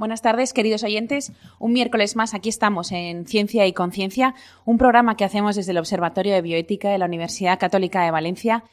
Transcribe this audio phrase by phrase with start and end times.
[0.00, 1.30] Buenas tardes, queridos oyentes.
[1.58, 5.76] Un miércoles más aquí estamos en Ciencia y Conciencia, un programa que hacemos desde el
[5.76, 8.64] Observatorio de Bioética de la Universidad Católica de Valencia.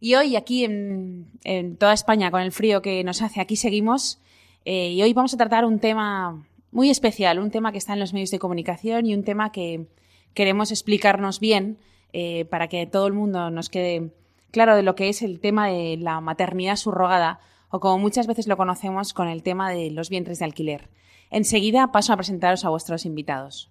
[0.00, 4.22] Y hoy aquí en, toda España, con el frío que nos hace, aquí seguimos.
[4.64, 8.00] Eh, y hoy vamos a tratar un tema muy especial, un tema que está en
[8.00, 9.84] los medios de comunicación y un tema que
[10.32, 11.76] queremos explicarnos bien
[12.14, 14.12] eh, para que todo el mundo nos quede
[14.50, 17.38] claro de lo que es el tema de la maternidad subrogada
[17.70, 20.88] o como muchas veces lo conocemos con el tema de los vientres de alquiler.
[21.30, 23.70] Enseguida paso a presentaros a vuestros invitados.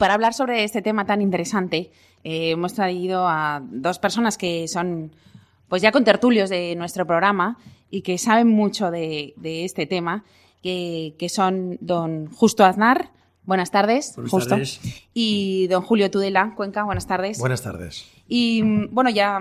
[0.00, 1.90] Para hablar sobre este tema tan interesante,
[2.24, 5.14] eh, hemos traído a dos personas que son
[5.68, 7.58] pues ya contertulios de nuestro programa
[7.90, 10.24] y que saben mucho de, este tema,
[10.62, 13.10] que, son don Justo Aznar,
[13.44, 14.80] buenas tardes, buenas Justo, tardes.
[15.12, 17.38] y don Julio Tudela, Cuenca, buenas tardes.
[17.38, 18.06] Buenas tardes.
[18.26, 19.38] Y bueno, ya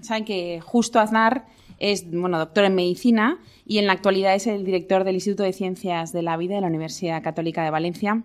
[0.00, 1.46] saben que Justo Aznar
[1.78, 5.52] es bueno, doctor en medicina y en la actualidad es el director del Instituto de
[5.52, 8.24] Ciencias de la Vida de la Universidad Católica de Valencia.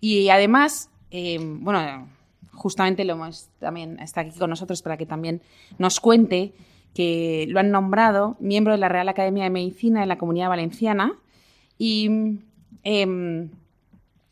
[0.00, 2.08] Y además eh, bueno,
[2.52, 5.40] justamente lo hemos también está aquí con nosotros para que también
[5.78, 6.52] nos cuente
[6.94, 11.14] que lo han nombrado miembro de la Real Academia de Medicina de la Comunidad Valenciana
[11.78, 12.40] y
[12.82, 13.50] em,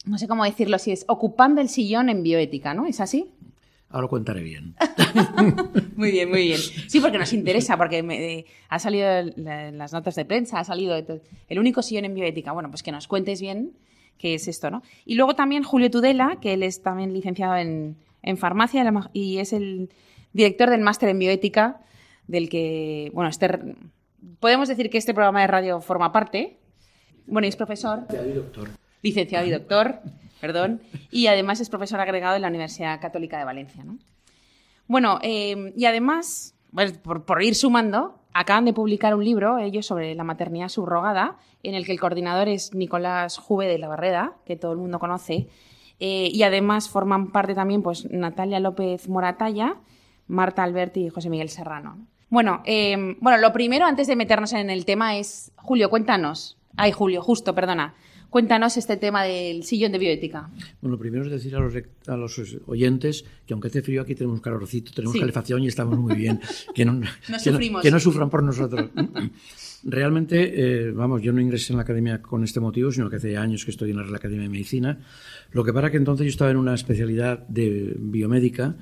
[0.04, 2.86] no sé cómo decirlo, si es ocupando el sillón en bioética, ¿no?
[2.86, 3.30] ¿Es así?
[3.88, 4.74] Ahora lo contaré bien.
[5.96, 6.58] muy bien, muy bien.
[6.58, 10.96] Sí, porque nos interesa, porque me, ha salido en las notas de prensa, ha salido
[10.96, 12.52] el único sillón en bioética.
[12.52, 13.72] Bueno, pues que nos cuentes bien
[14.18, 14.82] que es esto, ¿no?
[15.04, 17.96] Y luego también Julio Tudela, que él es también licenciado en,
[18.36, 19.88] farmacia y es el
[20.32, 21.80] director del máster en bioética,
[22.26, 23.48] del que, bueno, este,
[24.40, 26.58] podemos decir que este programa de radio forma parte.
[27.26, 28.00] Bueno, y es profesor.
[28.00, 28.68] Licenciado y doctor.
[29.02, 30.00] Licenciado y doctor,
[30.40, 30.82] perdón.
[31.12, 33.96] Y además es profesor agregado en la Universidad Católica de Valencia, ¿no?
[34.88, 40.24] Bueno, eh, y además, por ir sumando, acaban de publicar un libro, ellos, sobre la
[40.24, 44.72] maternidad subrogada, en el que el coordinador es Nicolás Juve de la Barreda, que todo
[44.72, 45.48] el mundo conoce,
[45.98, 49.76] eh, y además forman parte también pues, Natalia López Moratalla,
[50.28, 52.06] Marta Alberti y José Miguel Serrano.
[52.28, 56.58] Bueno, em, bueno, lo primero, antes de meternos en el tema, es, Julio, cuéntanos.
[56.76, 57.94] Ay, Julio, justo, perdona.
[58.36, 60.50] Cuéntanos este tema del sillón de bioética.
[60.82, 61.72] Bueno, lo primero es decir a los,
[62.06, 66.14] a los oyentes que aunque hace frío aquí tenemos calorcito, tenemos calefacción y estamos muy
[66.14, 66.38] bien.
[66.74, 67.00] Que no,
[67.82, 68.90] que no, sufran por nosotros.
[69.84, 73.38] Realmente, eh, vamos, yo no ingresé en la academia con este motivo, sino que hace
[73.38, 74.98] años que estoy en la Real Academia de Medicina.
[75.52, 78.76] Lo que para que entonces yo estaba en una especialidad de biomédica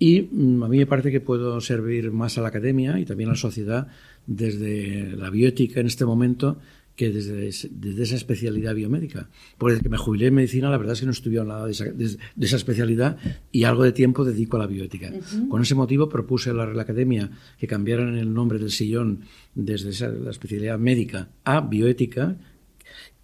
[0.00, 3.30] y mm, a mí me parece que puedo servir más a la academia y también
[3.30, 3.86] a la sociedad
[4.26, 6.58] desde la bioética en este momento
[6.96, 9.28] que desde, esa especialidad biomédica.
[9.58, 11.72] Porque desde que me jubilé en medicina, la verdad es que no estudié nada de
[11.72, 13.18] esa, especialidad
[13.52, 15.12] y algo de tiempo dedico a la bioética.
[15.48, 19.20] Con ese motivo propuse a la Real Academia que cambiaran el nombre del sillón
[19.54, 22.36] desde la especialidad médica a bioética,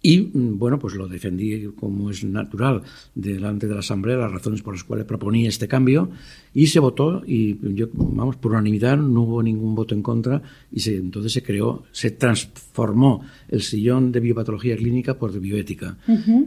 [0.05, 2.83] y mm, bueno, pues lo defendí como es natural
[3.15, 6.11] delante de la Asamblea, las razones por las cuales proponía este cambio,
[6.53, 10.41] y se votó, y yo, vamos, por unanimidad, no hubo ningún voto en contra,
[10.71, 15.97] y se, entonces se creó, se transformó el sillón de biopatología clínica por de bioética.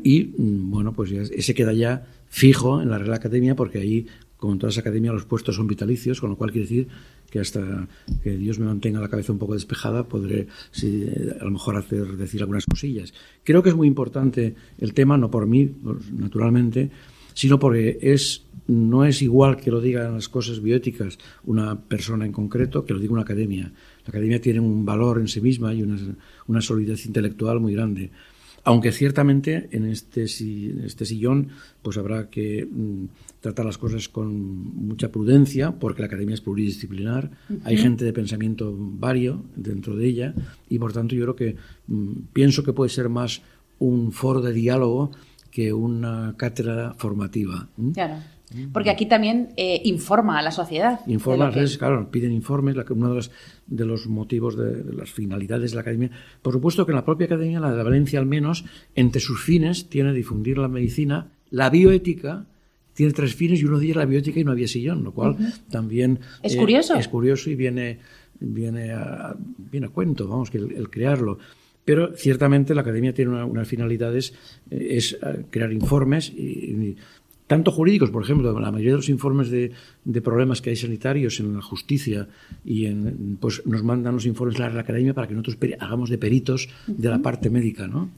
[0.04, 4.52] Y mm, bueno, pues ese queda ya fijo en la Real Academia porque ahí, como
[4.52, 6.88] en todas las academias, los puestos son vitalicios, con lo cual quiere decir
[7.30, 7.88] que hasta
[8.22, 10.46] que Dios me mantenga la cabeza un poco despejada, podré
[11.40, 13.12] a lo mejor hacer decir algunas cosillas.
[13.44, 15.74] Creo que es muy importante el tema, no por mí,
[16.12, 16.90] naturalmente,
[17.34, 22.32] sino porque es no es igual que lo digan las cosas bioéticas una persona en
[22.32, 23.72] concreto que lo diga una academia.
[24.04, 25.96] La academia tiene un valor en sí misma y una,
[26.48, 28.10] una solidez intelectual muy grande.
[28.66, 31.50] Aunque ciertamente en este, este sillón
[31.82, 33.04] pues habrá que mm,
[33.38, 34.34] tratar las cosas con
[34.88, 37.30] mucha prudencia, porque la academia es pluridisciplinar,
[37.62, 40.34] hay gente de pensamiento vario dentro de ella,
[40.68, 43.40] y por tanto yo creo que mm, pienso que puede ser más
[43.78, 45.12] un foro de diálogo
[45.52, 47.68] que una cátedra formativa.
[47.94, 48.16] Claro.
[48.72, 51.00] Porque aquí también eh, informa a la sociedad.
[51.06, 53.30] Informa, claro, piden informes, uno de los,
[53.66, 56.10] de los motivos de, las finalidades de la academia.
[56.42, 58.64] Por supuesto que en la propia academia, la de Valencia al menos,
[58.94, 62.46] entre sus fines tiene difundir la medicina, la bioética,
[62.94, 65.36] tiene tres fines y uno de ellos la bioética y no había sillón, lo cual
[65.70, 66.94] también es eh, curioso.
[66.94, 67.98] Es curioso y viene,
[68.40, 69.36] viene, a,
[69.70, 71.38] viene a cuento, vamos, que el, crearlo.
[71.84, 74.32] Pero ciertamente la academia tiene unas finalidades,
[74.70, 75.18] eh, es
[75.50, 76.96] crear informes y
[77.46, 79.72] tanto jurídicos, por ejemplo, la mayoría de los informes de,
[80.22, 82.28] problemas que hay sanitarios en la justicia
[82.64, 86.18] y en, pues nos mandan los informes a la academia para que nosotros hagamos de
[86.18, 88.10] peritos de la parte médica, ¿no?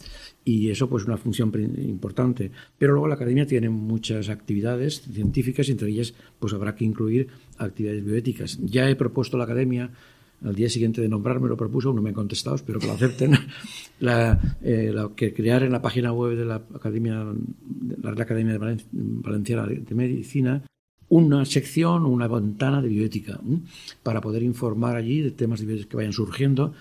[0.45, 2.51] Y eso pues es una función importante.
[2.79, 7.29] Pero luego la academia tiene muchas actividades científicas y entre ellas pues habrá que incluir
[7.59, 8.59] actividades bioéticas.
[8.65, 9.91] Ya he propuesto a la academia
[10.45, 13.35] al día siguiente de nombrarme lo propuso, no me han contestado, espero que lo acepten,
[14.63, 17.27] eh, que crear en la página web de la Academia,
[18.03, 20.63] la Academia de Valenciana de Medicina
[21.11, 23.41] una sección, una ventana de bioética,
[24.03, 26.75] para poder informar allí de temas de que vayan surgiendo,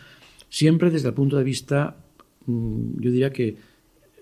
[0.49, 1.97] siempre desde el punto de vista,
[2.45, 3.55] mm, yo diría que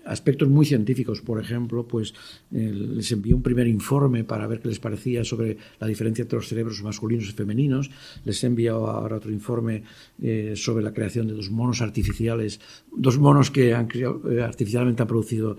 [0.06, 2.14] aspectos muy científicos, por ejemplo, pues
[2.52, 6.38] eh, les envié un primer informe para ver qué les parecía sobre la diferencia entre
[6.38, 7.90] los cerebros masculinos y femeninos.
[8.24, 9.82] Les he enviado ahora otro informe
[10.22, 12.60] eh, sobre la creación de dos monos artificiales,
[12.94, 15.56] dos monos que han eh, artificialmente han producido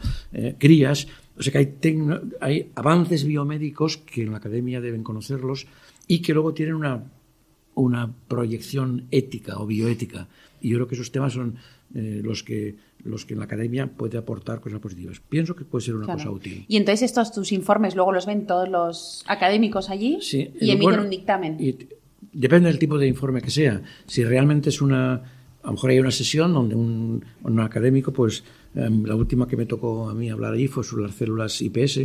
[0.57, 1.07] crías.
[1.37, 1.77] O sea que hay,
[2.39, 5.67] hay avances biomédicos que en la academia deben conocerlos
[6.07, 7.03] y que luego tienen una,
[7.75, 10.27] una proyección ética o bioética.
[10.61, 11.55] Y yo creo que esos temas son
[11.93, 12.75] los que
[13.07, 15.19] los que en la academia puede aportar cosas positivas.
[15.19, 16.65] Pienso que puede ser una cosa útil.
[16.67, 20.19] Y entonces estos tus informes luego los ven todos los académicos allí
[20.59, 21.57] y emiten un dictamen.
[22.33, 23.81] depende del tipo de informe que sea.
[24.05, 28.43] Si realmente es una, a lo mejor hay una sesión donde un, un académico, pues
[28.75, 31.97] em, la última que me tocó a mí hablar allí fue sobre las células IPS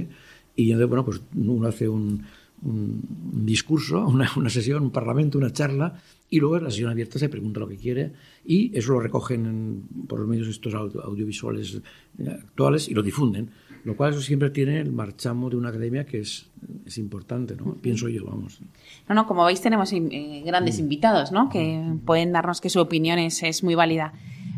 [0.55, 2.25] y entonces, bueno, pues uno hace un,
[2.63, 6.01] un discurso, una, una, sesión, un parlamento, una charla,
[6.33, 8.11] y luego en la sesión abierta se pregunta lo que quiere,
[8.43, 11.83] y eso lo recogen por los medios estos audiovisuales
[12.19, 13.51] eh, actuales y lo difunden,
[13.85, 16.49] lo cual eso siempre tiene el marchamo de una academia que es,
[16.87, 17.75] es importante, ¿no?
[17.75, 18.63] Pienso yo, vamos.
[19.11, 20.81] No, no, como veis tenemos eh, grandes mm.
[20.81, 21.51] invitados, ¿no?
[21.51, 24.15] Que pueden darnos que su opinión es, es muy válida.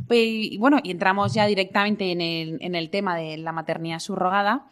[0.07, 3.99] Pues, y bueno, y entramos ya directamente en el, en el tema de la maternidad
[3.99, 4.71] subrogada.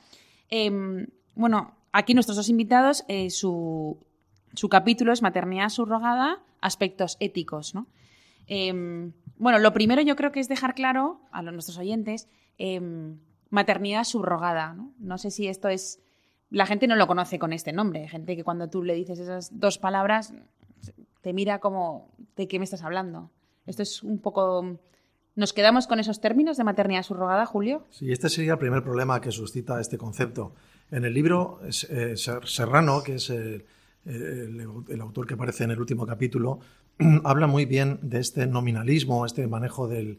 [0.50, 3.98] Em, bueno, aquí nuestros dos invitados, eh, su,
[4.54, 7.86] su, capítulo es Maternidad subrogada, aspectos éticos, ¿no?
[8.46, 12.28] Em, bueno, lo primero yo creo que es dejar claro a los, nuestros oyentes
[12.58, 13.18] em,
[13.50, 15.18] maternidad subrogada, ¿no?
[15.18, 16.00] Sé si esto es...
[16.50, 18.08] La gente no lo conoce con este nombre.
[18.08, 20.34] Gente que cuando tú le dices esas dos palabras
[21.22, 23.30] te mira como, ¿de qué me estás hablando?
[23.66, 24.78] Esto es un poco...
[25.34, 27.86] ¿Nos quedamos con esos términos de maternidad subrogada, Julio?
[27.90, 30.54] Sí, este sería el primer problema que suscita este concepto.
[30.90, 33.32] En el libro, eh, Serrano, que es
[35.00, 36.60] autor que aparece en el último capítulo,
[37.24, 40.18] habla muy bien de este nominalismo, este manejo del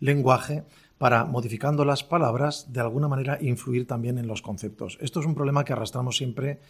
[0.00, 0.64] lenguaje,
[0.98, 4.98] para, modificando las palabras, de alguna manera influir también en los conceptos.
[5.00, 6.60] Esto es un problema que arrastramos siempre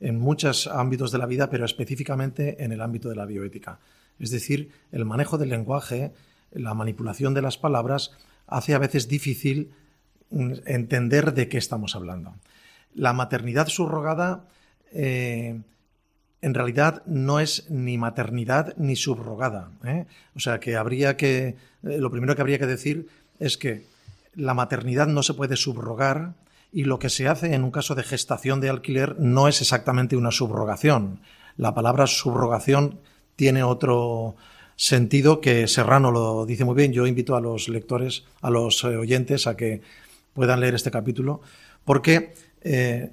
[0.00, 3.80] en muchos ámbitos de la vida, pero específicamente en el ámbito de la bioética.
[4.18, 6.12] Es decir, el manejo del lenguaje,
[6.52, 8.12] la manipulación de las palabras,
[8.46, 9.72] hace a veces difícil
[10.30, 12.34] mm, entender de qué estamos hablando
[12.94, 14.48] la maternidad subrogada
[14.92, 15.60] eh,
[16.42, 19.70] en realidad no es ni maternidad ni subrogada.
[19.84, 20.06] ¿eh?
[20.34, 23.08] O sea que habría que, eh, lo primero que habría que decir
[23.38, 23.86] es que
[24.34, 26.34] la maternidad no se puede subrogar
[26.72, 30.16] y lo que se hace en un caso de gestación de alquiler no es exactamente
[30.16, 31.20] una subrogación.
[31.56, 32.98] La palabra subrogación
[33.36, 34.36] tiene otro
[34.74, 36.92] sentido que Serrano lo dice muy bien.
[36.92, 39.82] Yo invito a los lectores, a los oyentes a que
[40.32, 41.40] puedan leer este capítulo,
[41.84, 43.12] porque eh,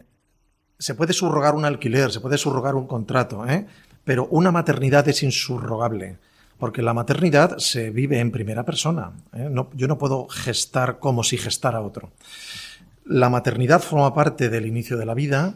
[0.79, 3.67] se puede subrogar un alquiler, se puede subrogar un contrato, ¿eh?
[4.05, 6.17] pero una maternidad es insubrogable,
[6.57, 9.11] porque la maternidad se vive en primera persona.
[9.33, 9.53] ¿eh?
[9.73, 12.13] yo no puedo gestar como si gestara otro.
[13.05, 15.55] la maternidad forma parte del inicio de la vida,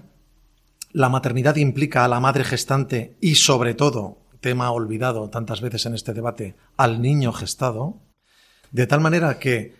[0.92, 5.94] la maternidad implica a la madre gestante y sobre todo, tema olvidado tantas veces en
[5.94, 7.98] este debate, al niño gestado,
[8.72, 9.76] de tal manera que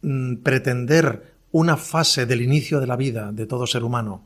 [0.00, 4.24] mm, pretender una fase del inicio de la vida de todo ser humano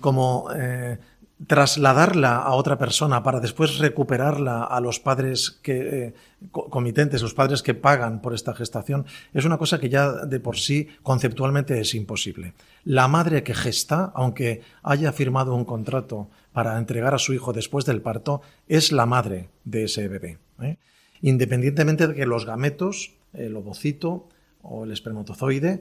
[0.00, 0.98] como eh,
[1.46, 6.14] trasladarla a otra persona para después recuperarla a los padres que, eh,
[6.50, 10.58] comitentes, los padres que pagan por esta gestación, es una cosa que ya de por
[10.58, 12.52] sí conceptualmente es imposible.
[12.84, 17.86] La madre que gesta, aunque haya firmado un contrato para entregar a su hijo después
[17.86, 20.38] del parto, es la madre de ese bebé.
[20.60, 20.76] ¿eh?
[21.22, 24.28] Independientemente de que los gametos, el ovocito
[24.62, 25.80] o el espermatozoide,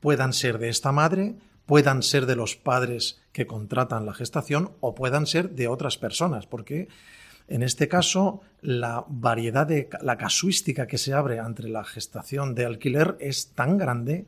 [0.00, 1.34] puedan ser de esta madre
[1.66, 6.46] puedan ser de los padres que contratan la gestación o puedan ser de otras personas,
[6.46, 6.88] porque
[7.48, 12.66] en este caso la variedad de la casuística que se abre entre la gestación de
[12.66, 14.26] alquiler es tan grande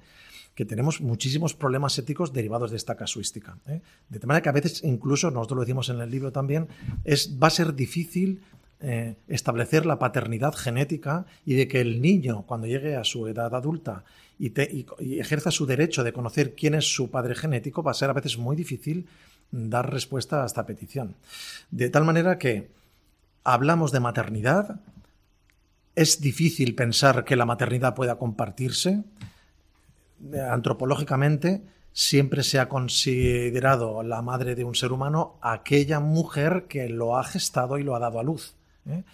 [0.55, 3.59] que tenemos muchísimos problemas éticos derivados de esta casuística.
[3.67, 3.81] ¿eh?
[4.09, 6.69] De manera que a veces, incluso, nosotros lo decimos en el libro también,
[7.03, 8.41] es, va a ser difícil
[8.81, 13.55] eh, establecer la paternidad genética y de que el niño, cuando llegue a su edad
[13.55, 14.05] adulta
[14.39, 14.53] y,
[15.21, 18.39] ejerza su derecho de conocer quién es su padre genético, va a ser a veces
[18.39, 19.07] muy difícil
[19.51, 21.15] dar respuesta a esta petición.
[21.71, 22.71] De tal manera que
[23.45, 24.81] hablamos de maternidad,
[25.95, 29.05] es difícil pensar que la maternidad pueda compartirse.
[30.51, 31.63] Antropológicamente,
[31.93, 37.25] siempre se ha considerado la madre de un ser humano aquella mujer que lo ha
[37.25, 38.57] gestado y lo ha dado a luz.
[38.87, 39.05] ¿eh?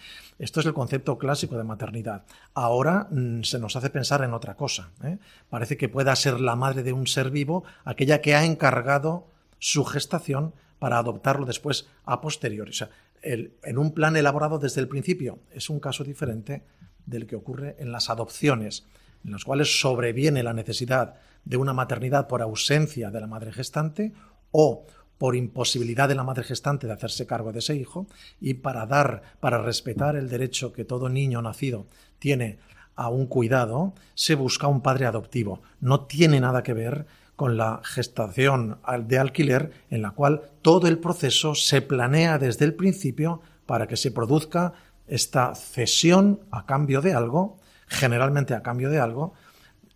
[0.41, 2.25] Esto es el concepto clásico de maternidad.
[2.55, 4.89] Ahora mm, se nos hace pensar en otra cosa.
[5.03, 5.19] ¿eh?
[5.51, 9.27] Parece que pueda ser la madre de un ser vivo aquella que ha encargado
[9.59, 12.71] su gestación para adoptarlo después a posteriori.
[12.71, 12.89] O sea,
[13.21, 16.63] en un plan elaborado desde el principio es un caso diferente
[17.05, 18.87] del que ocurre en las adopciones,
[19.23, 24.11] en las cuales sobreviene la necesidad de una maternidad por ausencia de la madre gestante
[24.49, 24.87] o
[25.21, 28.07] por imposibilidad de la madre gestante de hacerse cargo de ese hijo
[28.39, 31.85] y para dar, para respetar el derecho que todo niño nacido
[32.17, 32.57] tiene
[32.95, 35.61] a un cuidado, se busca un padre adoptivo.
[35.79, 40.97] No tiene nada que ver con la gestación de alquiler en la cual todo el
[40.97, 44.73] proceso se planea desde el principio para que se produzca
[45.05, 49.35] esta cesión a cambio de algo, generalmente a cambio de algo,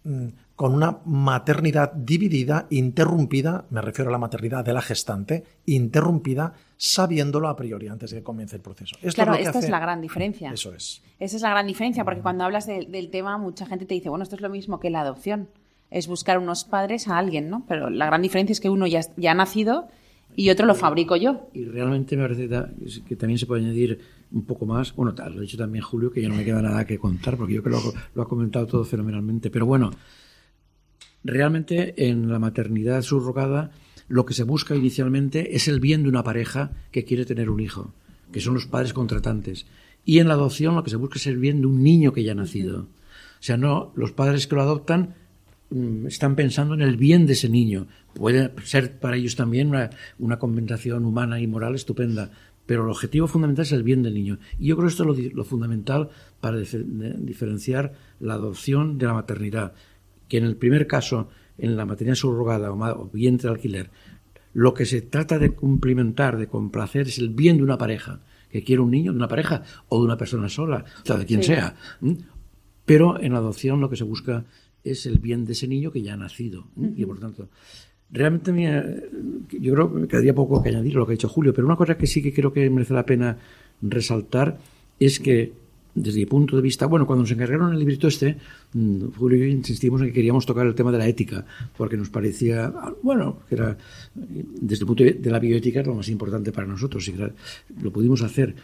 [0.03, 6.53] mm, con una maternidad dividida, interrumpida, me refiero a la maternidad de la gestante, interrumpida,
[6.77, 8.95] sabiéndolo a priori antes de que comience el proceso.
[9.13, 10.51] claro, esta es la gran diferencia.
[10.51, 11.01] Eso es.
[11.19, 14.23] Esa es la gran diferencia, porque cuando hablas del tema, mucha gente te dice, bueno,
[14.23, 15.49] esto es lo mismo que la adopción,
[15.91, 17.65] es buscar unos padres a alguien, ¿no?
[17.67, 19.89] Pero la gran diferencia es que uno ya, ya ha nacido
[20.37, 21.49] y otro lo fabrico yo.
[21.53, 22.49] Y realmente me parece
[23.07, 23.99] que también se puede añadir
[24.31, 26.85] un poco más, bueno, lo ha dicho también Julio, que ya no me queda nada
[26.85, 29.91] que contar, porque yo creo que lo ha comentado todo fenomenalmente, pero bueno
[31.25, 33.71] realmente en la maternidad subrogada
[34.07, 37.59] lo que se busca inicialmente es el bien de una pareja que quiere tener un
[37.59, 37.91] hijo,
[38.31, 39.65] que son los padres contratantes.
[40.05, 42.23] Y en la adopción lo que se busca es el bien de un niño que
[42.23, 42.81] ya ha nacido.
[42.81, 45.15] O sea, no, los padres que lo adoptan
[45.71, 47.87] mm, están pensando en el bien de ese niño.
[48.13, 49.89] Puede ser para ellos también una,
[50.19, 52.29] una compensación humana y moral estupenda,
[52.67, 54.37] pero el objetivo fundamental es el bien del niño.
[54.59, 59.13] Y yo creo que esto es lo, lo fundamental para diferenciar la adopción de la
[59.13, 59.73] maternidad
[60.27, 63.89] que en el primer caso, en la materia subrogada o vientre de alquiler,
[64.53, 68.63] lo que se trata de cumplimentar, de complacer, es el bien de una pareja, que
[68.63, 71.43] quiere un niño, de una pareja o de una persona sola, o sea, de quien
[71.43, 71.75] sea.
[72.85, 74.45] Pero en la adopción lo que se busca
[74.83, 76.67] es el bien de ese niño que ya ha nacido.
[76.95, 77.49] Y por tanto,
[78.09, 79.09] realmente
[79.59, 81.75] yo creo que me quedaría poco que añadir lo que ha dicho Julio, pero una
[81.75, 83.37] cosa que sí que creo que merece la pena
[83.81, 84.57] resaltar
[84.99, 85.51] es que
[85.95, 88.37] desde mi punto de vista, bueno, cuando nos encargaron el librito este,
[88.73, 91.45] mm, Julio y yo insistimos en que queríamos tocar el tema de la ética,
[91.77, 92.71] porque nos parecía,
[93.01, 93.77] bueno, que era,
[94.13, 97.15] desde el punto de la bioética, lo más importante para nosotros, y
[97.81, 98.55] lo pudimos hacer.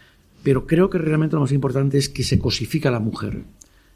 [0.43, 3.43] Pero creo que realmente lo más importante es que se cosifica a la mujer.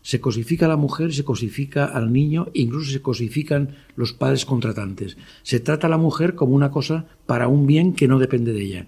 [0.02, 5.18] Se cosifica a la mujer, se cosifica al niño, incluso se cosifican los padres contratantes.
[5.42, 8.62] Se trata a la mujer como una cosa para un bien que no depende de
[8.62, 8.88] ella.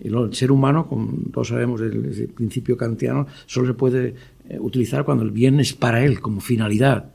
[0.00, 4.14] El ser humano, como todos sabemos del principio kantiano, solo se puede
[4.48, 7.12] eh, utilizar cuando el bien es para él, como finalidad,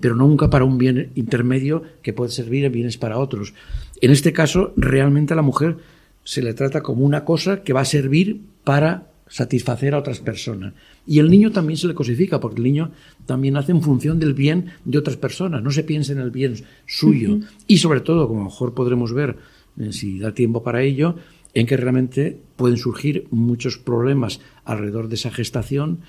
[0.00, 3.52] pero nunca para un bien intermedio que puede servir en bienes para otros.
[4.00, 5.76] En este caso, realmente a la mujer
[6.22, 10.74] se le trata como una cosa que va a servir para satisfacer a otras personas.
[11.06, 12.92] Y el niño también se le cosifica, porque el niño
[13.26, 16.54] también hace en función del bien de otras personas, no se piensa en el bien
[16.86, 17.40] suyo.
[17.66, 19.36] Y sobre todo, como mejor podremos ver,
[19.78, 21.16] eh, si da tiempo para ello,
[21.54, 26.00] en que realmente pueden surgir muchos problemas alrededor de esa gestación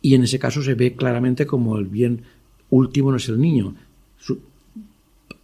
[0.00, 2.22] y en ese caso se ve claramente como el bien
[2.70, 3.74] último no es el niño.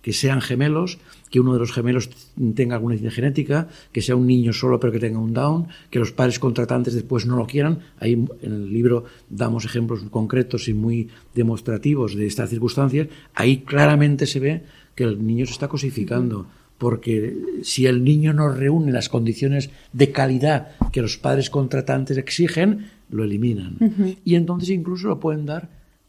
[0.02, 0.98] que sean gemelos,
[1.30, 2.10] que uno de los gemelos
[2.56, 6.10] tenga alguna genética, que sea un niño solo pero que tenga un Down, que los
[6.10, 7.78] padres contratantes después no lo quieran.
[8.00, 13.06] Ahí en el libro damos ejemplos concretos y muy demostrativos de estas circunstancias.
[13.34, 14.62] Ahí claramente se ve
[14.96, 16.48] que el niño se está cosificando
[16.82, 22.90] porque si el niño no reúne las condiciones de calidad que los padres contratantes exigen,
[23.08, 23.76] lo eliminan.
[24.24, 25.68] Y entonces incluso lo pueden dar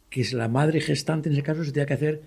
[0.09, 2.23] que es la madre gestante en ese caso se tiene que hacer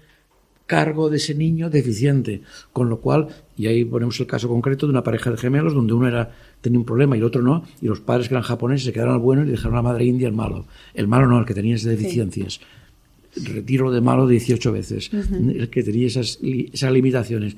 [0.67, 2.43] cargo de ese niño deficiente.
[2.73, 3.26] Con lo cual,
[3.57, 6.79] y ahí ponemos el caso concreto de una pareja de gemelos donde uno era, tenía
[6.79, 9.21] un problema y el otro no, y los padres que eran japoneses se quedaron al
[9.21, 10.67] bueno y dejaron a la madre india al malo.
[10.95, 12.61] El malo no, el que tenía esas deficiencias.
[13.35, 17.57] Retiro de malo 18 veces, el que tenía esas, esas limitaciones.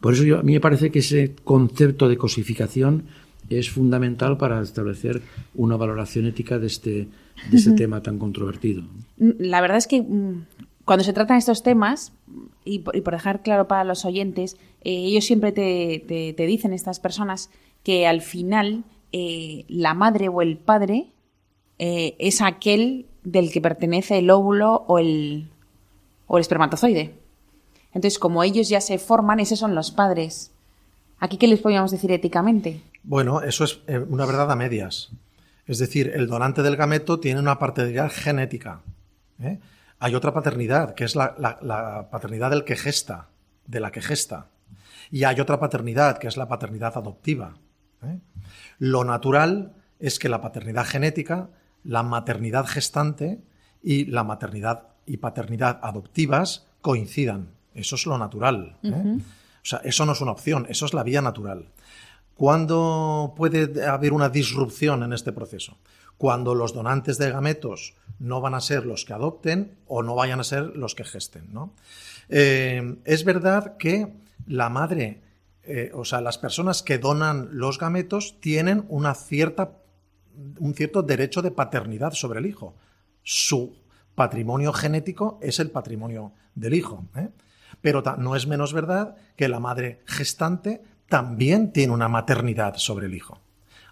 [0.00, 3.04] Por eso yo, a mí me parece que ese concepto de cosificación
[3.50, 5.22] es fundamental para establecer
[5.54, 7.08] una valoración ética de este,
[7.50, 8.82] de este tema tan controvertido.
[9.18, 10.44] La verdad es que mm,
[10.84, 12.12] cuando se tratan estos temas,
[12.64, 17.50] y por, dejar claro para los oyentes, eh, ellos siempre te, dicen, estas personas,
[17.82, 21.08] que al final eh, la madre o el padre
[21.78, 25.48] eh, es aquel del que pertenece el óvulo o el,
[26.26, 27.19] o el espermatozoide.
[27.92, 30.52] Entonces, como ellos ya se forman, esos son los padres.
[31.18, 32.82] ¿Aquí qué les podríamos decir éticamente?
[33.02, 35.10] Bueno, eso es eh, una verdad a medias.
[35.66, 38.80] Es decir, el donante del gameto tiene una paternidad genética.
[39.40, 39.60] ¿eh?
[39.98, 43.28] Hay otra paternidad, que es la, paternidad del que gesta,
[43.66, 44.46] de la que gesta.
[45.10, 47.54] Y hay otra paternidad, que es la paternidad adoptiva.
[48.02, 48.18] ¿eh?
[48.78, 51.50] Lo natural es que la paternidad genética,
[51.84, 53.40] la maternidad gestante
[53.82, 57.48] y la maternidad y paternidad adoptivas coincidan.
[57.74, 58.76] Eso es lo natural.
[58.82, 61.70] O sea, eso no es una opción, eso es la vía natural.
[62.34, 65.76] ¿Cuándo puede haber una disrupción en este proceso?
[66.16, 70.40] Cuando los donantes de gametos no van a ser los que adopten o no vayan
[70.40, 71.52] a ser los que gesten.
[71.52, 71.74] ¿no?
[72.28, 74.14] Eh, es verdad que
[74.46, 75.20] la madre,
[75.64, 79.72] eh, o sea, las personas que donan los gametos tienen una cierta,
[80.58, 82.74] un cierto derecho de paternidad sobre el hijo.
[83.22, 83.76] Su
[84.14, 87.04] patrimonio genético es el patrimonio del hijo.
[87.16, 87.28] ¿eh?
[87.80, 93.14] Pero no es menos verdad que la madre gestante también tiene una maternidad sobre el
[93.14, 93.40] hijo.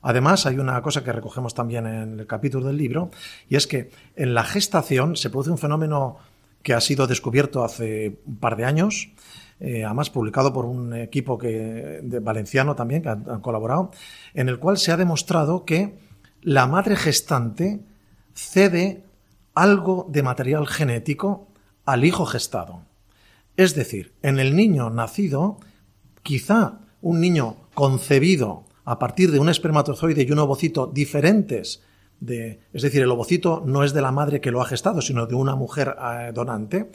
[0.02, 3.10] Además, hay una cosa que recogemos también en el capítulo del libro,
[3.48, 6.18] y es que en la gestación se produce un fenómeno
[6.62, 9.10] que ha sido descubierto hace un par de años,
[9.60, 13.90] eh, además publicado por un equipo que, de valenciano también, que han, colaborado,
[14.34, 15.98] en el cual se ha demostrado que
[16.42, 17.80] la madre gestante
[18.34, 19.02] cede
[19.54, 21.48] algo de material genético
[21.84, 22.82] al hijo gestado.
[23.58, 25.58] Es decir, en el niño nacido,
[26.22, 31.82] quizá un niño concebido a partir de un espermatozoide y un ovocito diferentes,
[32.20, 35.26] de, es decir, el ovocito no es de la madre que lo ha gestado, sino
[35.26, 36.92] de una mujer eh, donante.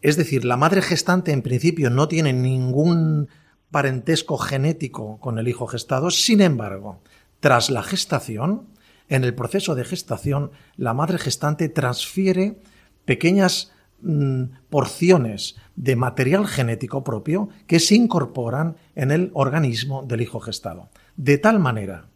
[0.00, 3.28] Es decir, la madre gestante en principio no tiene ningún
[3.72, 7.02] parentesco genético con el hijo gestado, sin embargo,
[7.40, 8.68] tras la gestación,
[9.08, 12.60] en el proceso de gestación, la madre gestante transfiere
[13.04, 13.72] pequeñas
[14.04, 20.90] Mm, porciones de material genético propio que se incorporan en el organismo del hijo gestado.
[21.16, 22.08] De tal manera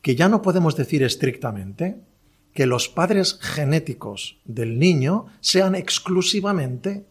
[0.00, 2.00] que ya no podemos decir estrictamente
[2.54, 7.04] que los padres genéticos del niño sean exclusivamente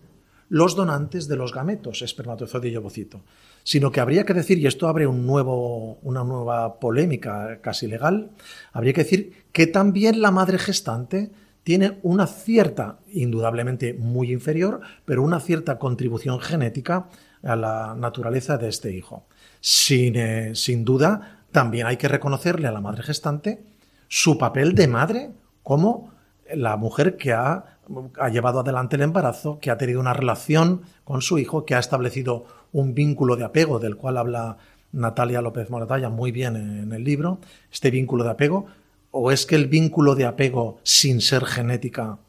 [0.50, 3.22] los donantes de los gametos, espermatozoide y ovocito,
[3.64, 8.32] sino que habría que decir, y esto abre un nuevo, una nueva polémica casi legal,
[8.72, 11.30] habría que decir que también la madre gestante
[11.68, 17.10] tiene una cierta, indudablemente muy inferior, pero una cierta contribución genética
[17.44, 19.26] a la naturaleza de este hijo.
[19.60, 23.66] Sin, eh, sin duda, también hay que reconocerle a la madre gestante
[24.08, 26.14] su papel de madre como
[26.56, 27.80] la mujer que ha,
[28.18, 31.80] ha, llevado adelante el embarazo, que ha tenido una relación con su hijo, que ha
[31.80, 34.56] establecido un vínculo de apego del cual habla
[34.94, 37.42] Natalia López Moratalla muy bien en el libro.
[37.70, 38.68] Este vínculo de apego
[39.12, 42.20] ¿O es que el vínculo de apego sin ser genética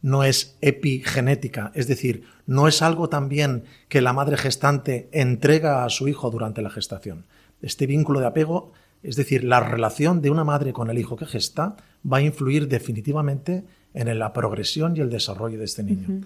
[0.00, 1.70] no es epigenética?
[1.74, 6.62] Es decir, no es algo también que la madre gestante entrega a su hijo durante
[6.62, 7.26] la gestación.
[7.60, 11.26] Este vínculo de apego, es decir, la relación de una madre con el hijo que
[11.26, 11.76] gesta,
[12.10, 13.64] va a influir definitivamente
[13.94, 16.22] en la progresión y el desarrollo de este niño.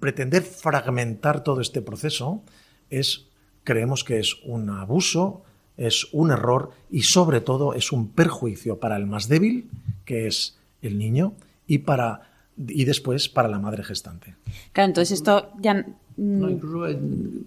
[0.00, 2.42] Pretender fragmentar todo este proceso
[2.90, 3.26] es,
[3.64, 5.42] creemos que es un abuso,
[5.76, 9.68] es un error y sobre todo es un perjuicio para el más débil,
[10.04, 11.34] que es el niño,
[11.66, 12.22] y para
[12.56, 14.34] y después para la madre gestante.
[14.72, 15.84] Claro, entonces esto ya
[16.16, 16.98] no, incluso eh,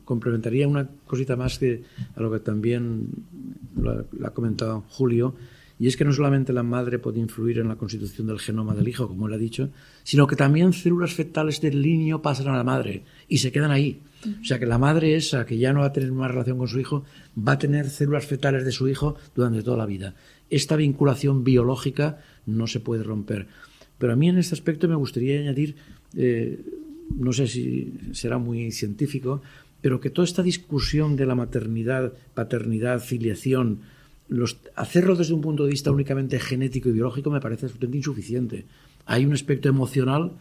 [0.05, 1.83] complementaría una cosita más que
[2.15, 3.07] a lo que también
[3.75, 5.33] lo, ha comentado Julio,
[5.79, 8.89] y es que no solamente la madre puede influir en la constitución del genoma del
[8.89, 9.69] hijo, como él ha dicho,
[10.03, 14.01] sino que también células fetales del niño pasan a la madre y se quedan ahí.
[14.41, 16.67] O sea que la madre esa, que ya no va a tener más relación con
[16.67, 17.05] su hijo,
[17.37, 20.15] va a tener células fetales de su hijo durante toda la vida.
[20.49, 23.47] Esta vinculación biológica no se puede romper.
[23.97, 25.75] Pero a mí en este aspecto me gustaría añadir,
[26.17, 26.59] eh,
[27.15, 29.41] no sé si será muy científico,
[29.81, 33.79] pero que toda esta discusión de la maternidad, paternidad, filiación,
[34.75, 38.65] hacerlo desde un punto de vista únicamente genético y biológico me parece absolutamente insuficiente.
[39.05, 40.33] Hay un aspecto emocional,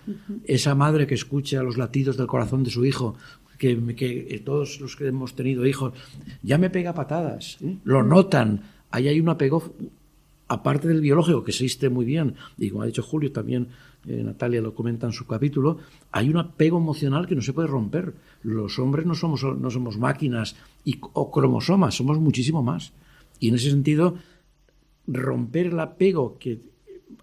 [0.45, 3.17] esa madre que escucha los latidos del corazón de su hijo,
[3.57, 5.95] que, que todos los que hemos tenido hijos,
[6.43, 7.77] ya me pega patadas, ¿eh?
[7.85, 9.75] lo notan, ahí hay un apego,
[10.49, 13.69] aparte del biológico, que existe muy bien, y como ha dicho Julio también,
[14.07, 15.79] eh, Natalia lo comenta en su capítulo,
[16.13, 18.15] hay un apego emocional que no se puede romper.
[18.43, 22.93] Los hombres no somos, no somos máquinas y, o cromosomas, somos muchísimo más.
[23.39, 24.17] Y en ese sentido,
[25.07, 26.61] romper el apego que,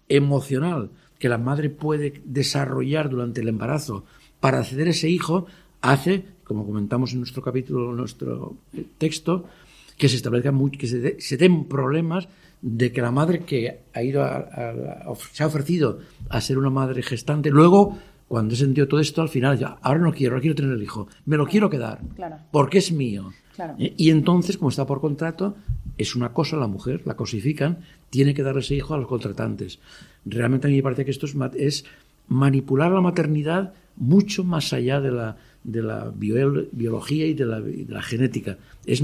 [0.08, 4.04] emocional que la madre puede desarrollar durante el embarazo
[4.40, 5.46] para acceder a ese hijo
[5.80, 9.46] hace, como comentamos en nuestro capítulo, en nuestro eh, texto,
[9.96, 12.28] que se establezcan que se, den problemas
[12.60, 14.22] de que la madre que ha ido
[15.32, 17.96] se ha ofrecido a ser una madre gestante, luego
[18.28, 20.82] cuando he sentido todo esto, al final ya, ahora no quiero, ahora quiero tener el
[20.82, 22.00] hijo, me lo quiero quedar,
[22.50, 23.32] porque es mío.
[23.78, 25.56] Eh, y entonces, como está por contrato,
[25.96, 27.78] es una cosa la mujer, la cosifican,
[28.10, 29.78] tiene que dar ese hijo a los contratantes.
[30.24, 31.84] Realmente a mí me parece que esto es,
[32.28, 38.58] manipular la maternidad mucho más allá de la, de la biología y de la, genética.
[38.84, 39.02] Es,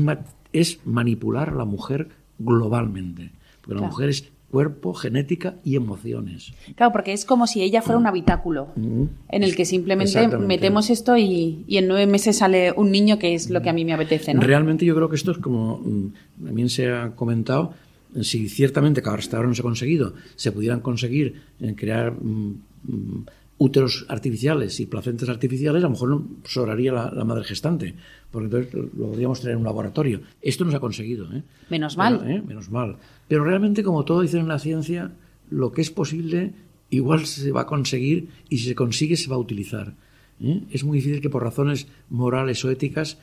[0.53, 2.09] es manipular a la mujer
[2.39, 3.31] globalmente.
[3.61, 6.53] Porque la mujer es cuerpo, genética y emociones.
[6.77, 9.05] Claro, porque es como si ella fuera un habitáculo mm.
[9.31, 13.49] en el que simplemente metemos esto y, en nueve meses sale un niño que es
[13.49, 14.35] lo que a mí me apetece.
[14.35, 14.43] ¿no?
[14.43, 17.73] Realmente yo creo que esto es como mm, también se ha comentado,
[18.21, 23.25] si ciertamente, que hasta ahora no se ha conseguido, se pudieran conseguir en crear mm,
[23.63, 27.95] úteros artificiales y placentas artificiales, a lo mejor no sobraría la, madre gestante,
[28.31, 30.21] porque entonces lo podríamos tener en un laboratorio.
[30.41, 31.33] Esto no se ha conseguido.
[31.33, 31.43] ¿eh?
[31.71, 32.29] Menos mal.
[32.29, 32.43] ¿eh?
[32.45, 32.97] Menos mal.
[33.33, 35.13] Pero realmente, como todo dice en la ciencia,
[35.49, 36.53] lo que es posible
[36.91, 39.95] igual se va a conseguir y si se consigue se va a utilizar.
[40.39, 40.61] ¿eh?
[40.71, 43.17] Es muy difícil que por razones morales o éticas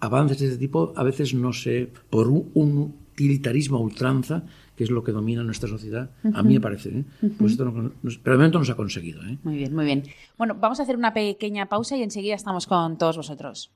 [0.00, 4.42] avances de este tipo a veces no se, por un, utilitarismo a ultranza,
[4.74, 6.88] que es lo que domina nuestra sociedad, a mí me parece.
[6.88, 7.04] ¿eh?
[7.38, 7.72] pues esto
[8.24, 9.22] pero de momento no se ha conseguido.
[9.22, 9.38] ¿eh?
[9.44, 10.02] Muy bien, muy bien.
[10.36, 13.70] Bueno, vamos a hacer una pequeña pausa y enseguida estamos con todos vosotros.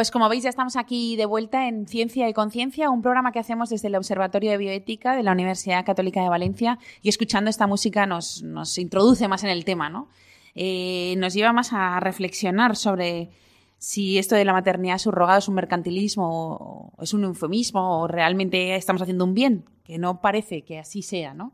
[0.00, 3.38] Pues como veis ya estamos aquí de vuelta en Ciencia y Conciencia, un programa que
[3.38, 7.66] hacemos desde el Observatorio de Bioética de la Universidad Católica de Valencia y escuchando esta
[7.66, 8.42] música nos,
[8.78, 10.08] introduce más en el tema, ¿no?
[10.54, 13.28] Eh, nos lleva más a reflexionar sobre
[13.76, 18.76] si esto de la maternidad subrogada es un mercantilismo o es un eufemismo o realmente
[18.76, 21.52] estamos haciendo un bien, que no parece que así sea, ¿no?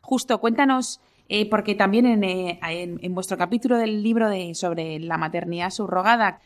[0.00, 6.40] Justo, cuéntanos Eh, porque también en, vuestro capítulo del libro de, sobre la maternidad subrogada,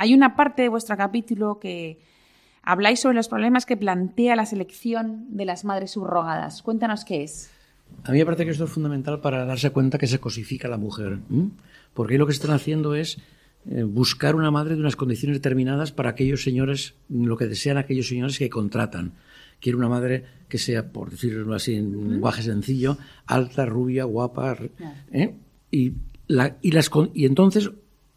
[0.00, 1.98] hay una parte de vuestro capítulo que
[2.62, 6.62] habláis sobre los problemas que plantea la selección de las madres subrogadas.
[6.62, 7.50] Cuéntanos qué es.
[8.04, 10.78] A mí me parece que esto es fundamental para darse cuenta que se cosifica la
[10.78, 11.18] mujer.
[11.92, 13.18] Porque lo que están haciendo es
[13.70, 18.08] eh, buscar una madre de unas condiciones determinadas para aquellos señores, lo que desean aquellos
[18.08, 19.12] señores que contratan.
[19.60, 24.56] Quiere una madre que sea, por decirlo así, en un lenguaje sencillo, alta, rubia, guapa.
[25.12, 25.34] ¿eh?
[25.70, 25.92] Y,
[26.26, 27.70] la, y, las, y entonces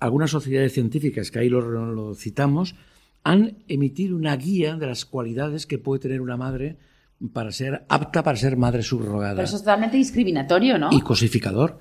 [0.03, 2.75] algunas sociedades científicas, que ahí lo, citamos,
[3.23, 6.77] han emitido una guía de las cualidades que puede tener una madre
[7.31, 9.35] para ser apta para ser madre subrogada.
[9.35, 10.89] Pero eso es totalmente discriminatorio, ¿no?
[10.91, 11.79] Y cosificador.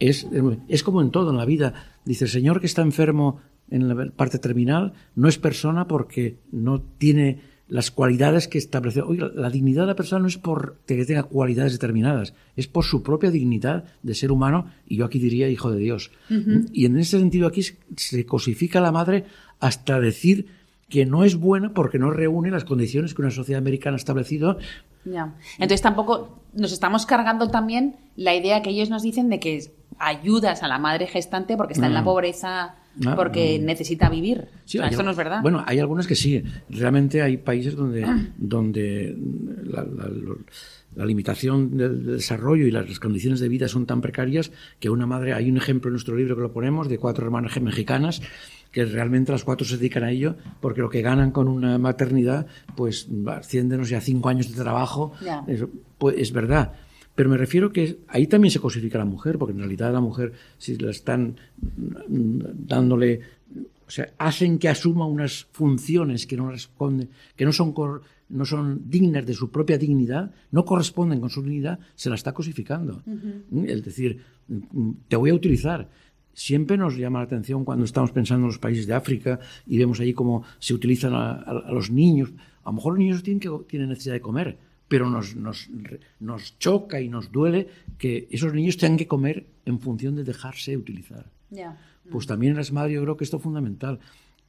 [0.00, 0.26] Es,
[0.66, 1.74] es como en todo en la vida.
[2.04, 6.80] Dice, el señor que está enfermo en la parte terminal no es persona porque no
[6.80, 9.00] tiene las cualidades que establece.
[9.00, 12.84] Oiga, la dignidad de la persona no es por que tenga cualidades determinadas, es por
[12.84, 16.10] su propia dignidad de ser humano, y yo aquí diría hijo de Dios.
[16.72, 19.24] Y en ese sentido aquí se cosifica a la madre
[19.60, 20.46] hasta decir
[20.88, 24.58] que no es buena porque no reúne las condiciones que una sociedad americana ha establecido.
[25.04, 25.34] Ya.
[25.54, 30.64] Entonces tampoco nos estamos cargando también la idea que ellos nos dicen de que ayudas
[30.64, 32.04] a la madre gestante porque está en la mm.
[32.04, 32.74] pobreza
[33.06, 34.48] Ah, porque necesita vivir.
[34.66, 35.42] eso no es verdad.
[35.42, 36.42] Bueno, hay algunas que sí.
[36.68, 39.16] Realmente hay países donde, donde
[39.64, 45.32] la, limitación del desarrollo y las condiciones de vida son tan precarias que una madre,
[45.32, 48.20] hay un ejemplo en nuestro libro que lo ponemos de cuatro hermanas mexicanas
[48.70, 52.46] que realmente las cuatro se dedican a ello porque lo que ganan con una maternidad
[52.76, 55.12] pues ascienden ya cinco años de trabajo.
[55.98, 56.72] pues, es verdad
[57.14, 60.00] pero me refiero que ahí también se cosifica a la mujer, porque en realidad la
[60.00, 61.36] mujer, si la están
[62.08, 63.20] dándole,
[63.86, 67.74] o sea, hacen que asuma unas funciones que no responden, que no son,
[68.28, 72.32] no son dignas de su propia dignidad, no corresponden con su dignidad, se la está
[72.32, 73.02] cosificando.
[73.66, 74.22] Es decir,
[75.08, 75.90] te voy a utilizar.
[76.32, 80.00] Siempre nos llama la atención cuando estamos pensando en los países de África y vemos
[80.00, 82.32] allí cómo se utilizan a, los niños.
[82.62, 84.56] A lo mejor los niños tienen, que, tienen necesidad de comer,
[84.90, 85.70] pero nos, nos,
[86.18, 90.76] nos, choca y nos duele que esos niños tengan que comer en función de dejarse
[90.76, 91.30] utilizar.
[92.10, 94.00] Pues también las madres yo creo que esto es fundamental.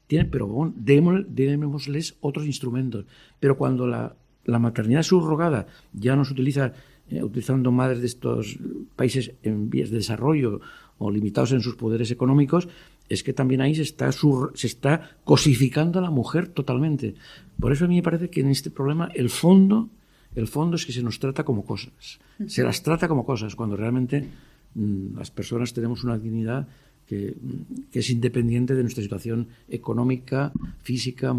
[0.07, 3.05] Tiene, pero bueno, démosles otros instrumentos.
[3.39, 6.73] Pero cuando la, la maternidad subrogada ya no se utiliza
[7.11, 8.57] eh, utilizando madres de estos
[8.95, 10.59] países en vías de desarrollo
[10.97, 12.67] o limitados en sus poderes económicos,
[13.09, 17.13] es que también ahí se está, se está cosificando a la mujer totalmente.
[17.59, 19.91] Por eso a mí me parece que en este problema el fondo
[20.35, 22.19] el fondo es que se nos trata como cosas.
[22.47, 24.27] Se las trata como cosas, cuando realmente
[24.75, 26.67] mm, las personas tenemos una dignidad
[27.05, 31.35] que, mm, es independiente de nuestra situación económica, física,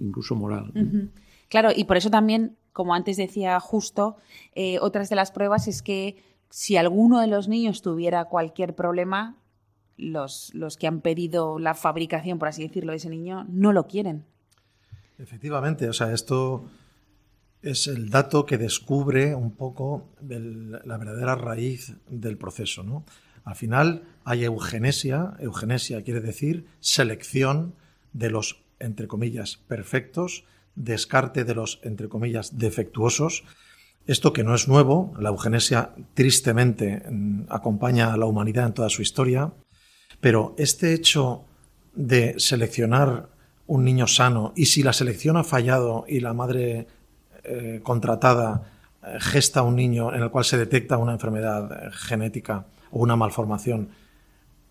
[0.00, 0.72] incluso moral.
[1.48, 4.16] Claro, y por eso también, como antes decía justo,
[4.54, 6.16] eh, otras de las pruebas es que
[6.48, 9.36] si alguno de los niños tuviera cualquier problema,
[9.96, 13.86] los, los que han pedido la fabricación, por así decirlo, de ese niño, no lo
[13.86, 14.24] quieren.
[15.18, 16.64] Efectivamente, o sea, esto
[17.62, 22.82] es el dato que descubre un poco la verdadera raíz del proceso.
[22.82, 23.04] ¿no?
[23.44, 27.74] Al final hay eugenesia, eugenesia quiere decir selección
[28.12, 30.44] de los, entre comillas, perfectos,
[30.74, 33.44] descarte de los, entre comillas, defectuosos.
[34.06, 38.90] Esto que no es nuevo, la eugenesia tristemente mm, acompaña a la humanidad en toda
[38.90, 39.52] su historia,
[40.20, 41.44] pero este hecho
[41.94, 43.28] de seleccionar
[43.66, 46.88] un niño sano y si la selección ha fallado y la madre
[47.44, 48.62] eh, contratada
[49.02, 53.16] eh, gesta un niño en el cual se detecta una enfermedad eh, genética o una
[53.16, 53.90] malformación,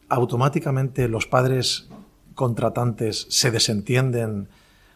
[0.09, 1.89] automáticamente los padres
[2.35, 4.47] contratantes se desentienden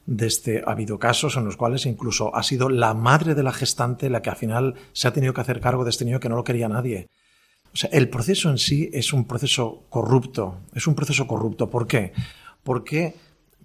[0.06, 0.64] de este.
[0.66, 4.22] Ha habido casos en los cuales incluso ha sido la madre de la gestante la
[4.22, 6.44] que al final se ha tenido que hacer cargo de este niño que no lo
[6.44, 7.10] quería nadie.
[7.74, 10.60] O sea, el proceso en sí es un proceso corrupto.
[10.74, 11.70] Es un proceso corrupto.
[11.70, 12.14] ¿Por qué?
[12.64, 13.16] Porque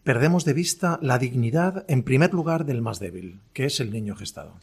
[0.02, 4.16] perdemos de vista la dignidad, en primer lugar, del más débil, que es el niño
[4.16, 4.54] gestado.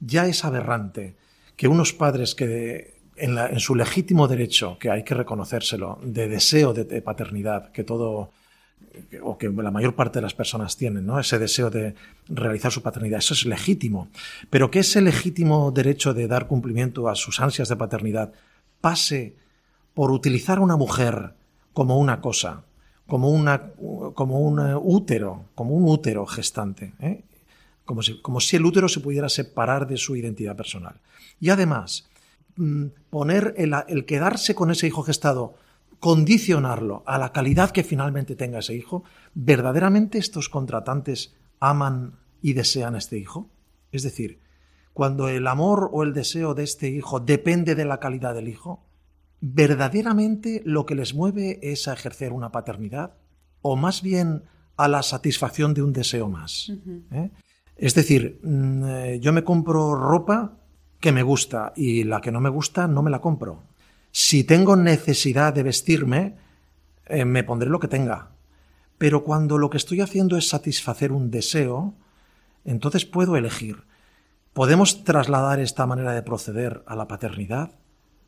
[0.00, 1.16] Ya es aberrante
[1.56, 7.02] que unos padres que en, su legítimo derecho, que hay que reconocérselo, de deseo de,
[7.02, 8.30] paternidad, que todo
[9.22, 11.20] o que la mayor parte de las personas tienen, ¿no?
[11.20, 11.94] Ese deseo de
[12.28, 14.08] realizar su paternidad, eso es legítimo.
[14.48, 18.32] Pero que ese legítimo derecho de dar cumplimiento a sus ansias de paternidad
[18.80, 19.36] pase
[19.94, 21.34] por utilizar a una mujer
[21.72, 22.64] como una cosa,
[23.10, 27.24] como, como un útero, como un útero gestante, ¿eh?
[27.84, 31.00] como, si, como si el útero se pudiera separar de su identidad personal.
[31.40, 32.08] Y además,
[32.56, 35.54] mm, poner el, el quedarse con ese hijo gestado,
[35.98, 42.96] condicionarlo a la calidad que finalmente tenga ese hijo, ¿verdaderamente estos contratantes aman y desean
[42.96, 43.50] este hijo?
[43.92, 44.40] Es decir,
[44.94, 48.84] cuando el amor o el deseo de este hijo depende de la calidad del hijo,
[49.40, 53.14] ¿verdaderamente lo que les mueve es a ejercer una paternidad?
[53.62, 54.44] ¿O más bien
[54.76, 56.72] a la satisfacción de un deseo más?
[57.12, 57.30] ¿Eh?
[57.76, 60.58] Es decir, mm, eh, yo me compro ropa
[61.00, 63.62] que me gusta y la que no me gusta no me la compro.
[64.12, 66.36] Si tengo necesidad de vestirme,
[67.06, 68.32] eh, me pondré lo que tenga.
[68.98, 71.94] Pero cuando lo que estoy haciendo es satisfacer un deseo,
[72.64, 73.84] entonces puedo elegir.
[74.52, 77.79] ¿Podemos trasladar esta manera de proceder a la paternidad?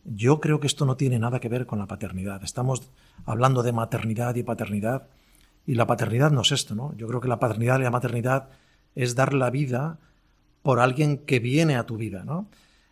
[0.05, 2.43] Yo creo que esto no tiene nada que ver con la paternidad.
[2.43, 2.83] Estamos
[3.25, 5.09] hablando de maternidad y paternidad,
[5.67, 6.95] y la paternidad no es esto, ¿no?
[6.97, 8.49] Yo creo que la paternidad y la maternidad
[8.95, 9.99] es dar la vida
[10.63, 12.49] por alguien que viene a tu vida, ¿no?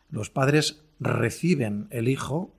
[0.09, 2.53] Los padres reciben el hijo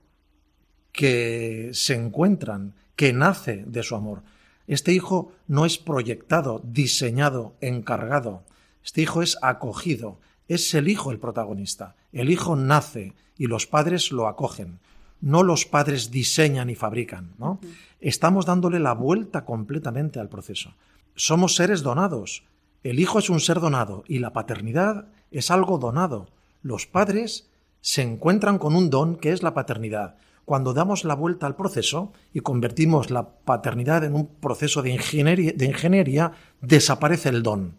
[0.92, 4.22] que se encuentran, que nace de su amor.
[4.66, 8.44] Este hijo no es proyectado, diseñado, encargado.
[8.84, 10.18] Este hijo es acogido.
[10.48, 11.96] Es el hijo el protagonista.
[12.12, 14.78] El hijo nace y los padres lo acogen.
[15.20, 17.32] No los padres diseñan y fabrican.
[17.38, 17.58] ¿no?
[17.98, 20.74] Estamos dándole la vuelta completamente al proceso.
[21.16, 22.44] Somos seres donados.
[22.84, 26.28] El hijo es un ser donado y la paternidad es algo donado.
[26.62, 27.50] Los padres
[27.80, 30.14] se encuentran con un don que es la paternidad.
[30.44, 35.52] Cuando damos la vuelta al proceso y convertimos la paternidad en un proceso de ingeniería,
[35.52, 37.74] de ingeniería desaparece el don.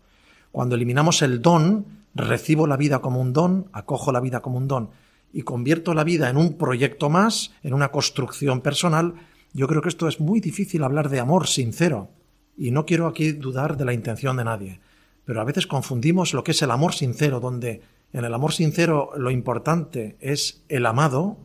[0.51, 4.67] Cuando eliminamos el don, recibo la vida como un don, acojo la vida como un
[4.67, 4.89] don
[5.33, 9.15] y convierto la vida en un proyecto más, en una construcción personal,
[9.51, 12.09] yo creo que esto es muy difícil hablar de amor sincero.
[12.55, 14.79] Y no quiero aquí dudar de la intención de nadie.
[15.25, 17.81] Pero a veces confundimos lo que es el amor sincero, donde
[18.13, 21.37] en el amor sincero lo importante es el amado,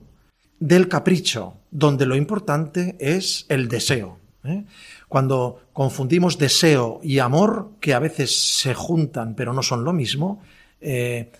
[0.60, 4.18] del capricho, donde lo importante es el deseo.
[4.44, 4.64] ¿eh?
[5.08, 10.42] Cuando confundimos deseo y amor, que a veces se juntan pero no son lo mismo,
[10.80, 11.30] eh,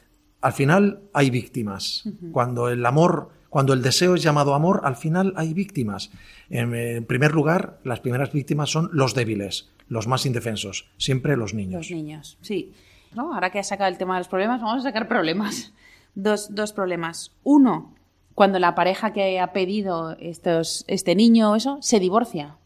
[0.41, 2.05] al final hay víctimas.
[2.33, 6.11] Cuando el amor, cuando el deseo es llamado amor, al final hay víctimas.
[6.51, 11.89] En, primer lugar, las primeras víctimas son los débiles, los más indefensos, siempre los niños.
[11.89, 12.73] Los niños, sí.
[13.15, 13.35] ¿No?
[13.35, 15.73] Ahora que has sacado el tema de los problemas, vamos a sacar problemas.
[16.15, 17.31] Dos, dos problemas.
[17.45, 17.95] Uno,
[18.35, 22.57] cuando la pareja que ha pedido estos, este niño o eso se divorcia.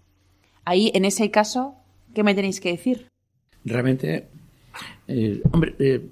[0.65, 1.75] Ahí, en ese caso,
[2.15, 3.09] ¿qué me tenéis que decir?
[3.65, 4.29] Realmente,
[5.07, 6.09] eh, hombre, eh,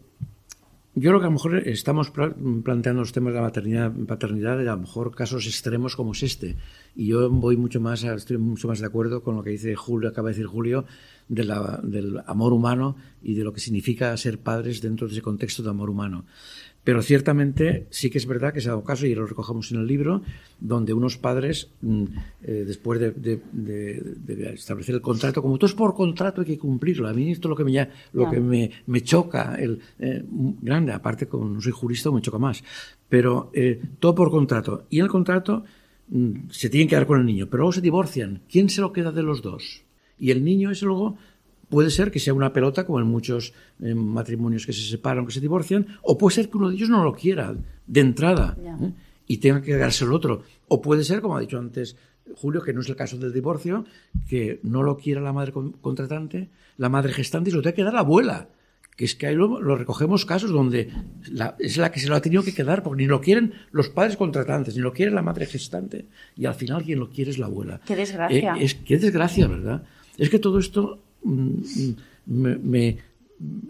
[0.94, 4.66] yo creo que a lo mejor estamos planteando los temas de la maternidad, paternidad, y
[4.66, 6.56] a lo mejor casos extremos como es este.
[6.96, 10.08] Y yo voy mucho más, estoy mucho más de acuerdo con lo que dice Julio,
[10.08, 10.84] acaba de decir Julio,
[11.28, 15.22] de la, del amor humano y de lo que significa ser padres dentro de ese
[15.22, 16.24] contexto de amor humano.
[16.82, 19.80] Pero ciertamente sí que es verdad que se ha dado caso, y lo recogemos en
[19.80, 20.22] el libro,
[20.60, 22.04] donde unos padres, mm,
[22.42, 23.40] eh, después de,
[24.54, 27.06] establecer el contrato, como todo es por contrato hay que cumplirlo.
[27.06, 30.24] A mí esto es lo que me, lo que me, choca, el, eh,
[30.62, 32.64] grande, aparte como no soy jurista me choca más,
[33.08, 34.86] pero eh, todo por contrato.
[34.88, 35.64] Y en el contrato
[36.08, 38.40] mm, se tienen que quedar con el niño, pero luego se divorcian.
[38.50, 39.82] ¿Quién se lo queda de los dos?
[40.18, 41.16] Y el niño es luego
[41.70, 45.32] Puede ser que sea una pelota, como en muchos eh, matrimonios que se separan, que
[45.32, 47.54] se divorcian, o puede ser que uno de ellos no lo quiera
[47.86, 48.92] de entrada ¿eh?
[49.28, 50.42] y tenga que quedarse el otro.
[50.66, 51.96] O puede ser, como ha dicho antes
[52.36, 53.84] Julio, que no es el caso del divorcio,
[54.28, 57.84] que no lo quiera la madre contratante, la madre gestante, y se lo tenga que
[57.84, 58.48] dar la abuela.
[58.96, 60.90] Que es que ahí lo, recogemos casos donde
[61.58, 64.16] es la que se lo ha tenido que quedar, porque ni lo quieren los padres
[64.16, 66.06] contratantes, ni lo quiere la madre gestante,
[66.36, 67.80] y al final quien lo quiere es la abuela.
[67.86, 68.56] Qué desgracia.
[68.56, 69.84] Eh, es, qué desgracia, ¿verdad?
[70.18, 72.98] Es que todo esto me,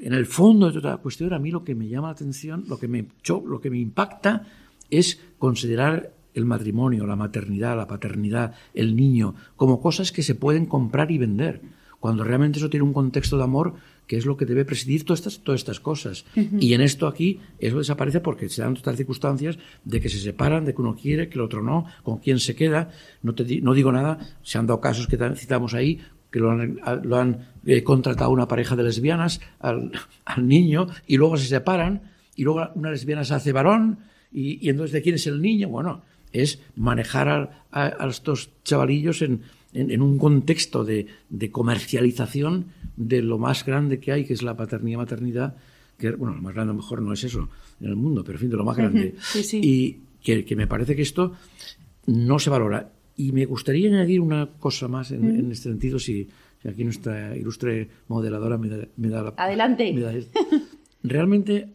[0.00, 2.64] en el fondo de toda la cuestión, a mí lo que me llama la atención,
[2.68, 4.46] lo que me, lo que me impacta
[4.90, 10.66] es considerar el matrimonio, la maternidad, la paternidad, el niño, como cosas que se pueden
[10.66, 11.60] comprar y vender,
[12.00, 13.74] cuando realmente eso tiene un contexto de amor
[14.06, 16.24] que es lo que debe presidir todas estas, todas estas cosas.
[16.34, 20.64] Y en esto aquí eso desaparece porque se dan todas circunstancias de que se separan,
[20.64, 22.90] de que uno quiere, que el otro no, con quién se queda.
[23.22, 26.01] No, te, no digo nada, se han dado casos que citamos ahí
[26.31, 29.93] que lo han, eh, contratado una pareja de lesbianas al,
[30.39, 32.03] niño y luego se separan
[32.37, 33.99] y luego una lesbiana se hace varón
[34.33, 35.68] y, entonces ¿de quién es el niño?
[35.68, 36.03] Bueno,
[36.33, 39.43] es manejar a, estos chavalillos en,
[39.74, 41.07] un contexto de,
[41.51, 42.66] comercialización
[42.97, 45.57] de lo más grande que hay, que es la paternidad-maternidad,
[45.99, 47.49] que, bueno, lo más grande a lo mejor no es eso
[47.81, 49.16] en el mundo, pero en fin, de lo más grande.
[49.53, 51.35] Y que, que me parece que esto
[52.07, 52.91] no se valora.
[53.21, 56.27] Y me gustaría añadir una cosa más en, este sentido, si,
[56.66, 59.35] aquí nuestra ilustre modeladora me da, la...
[59.37, 59.95] Adelante.
[61.03, 61.68] Realmente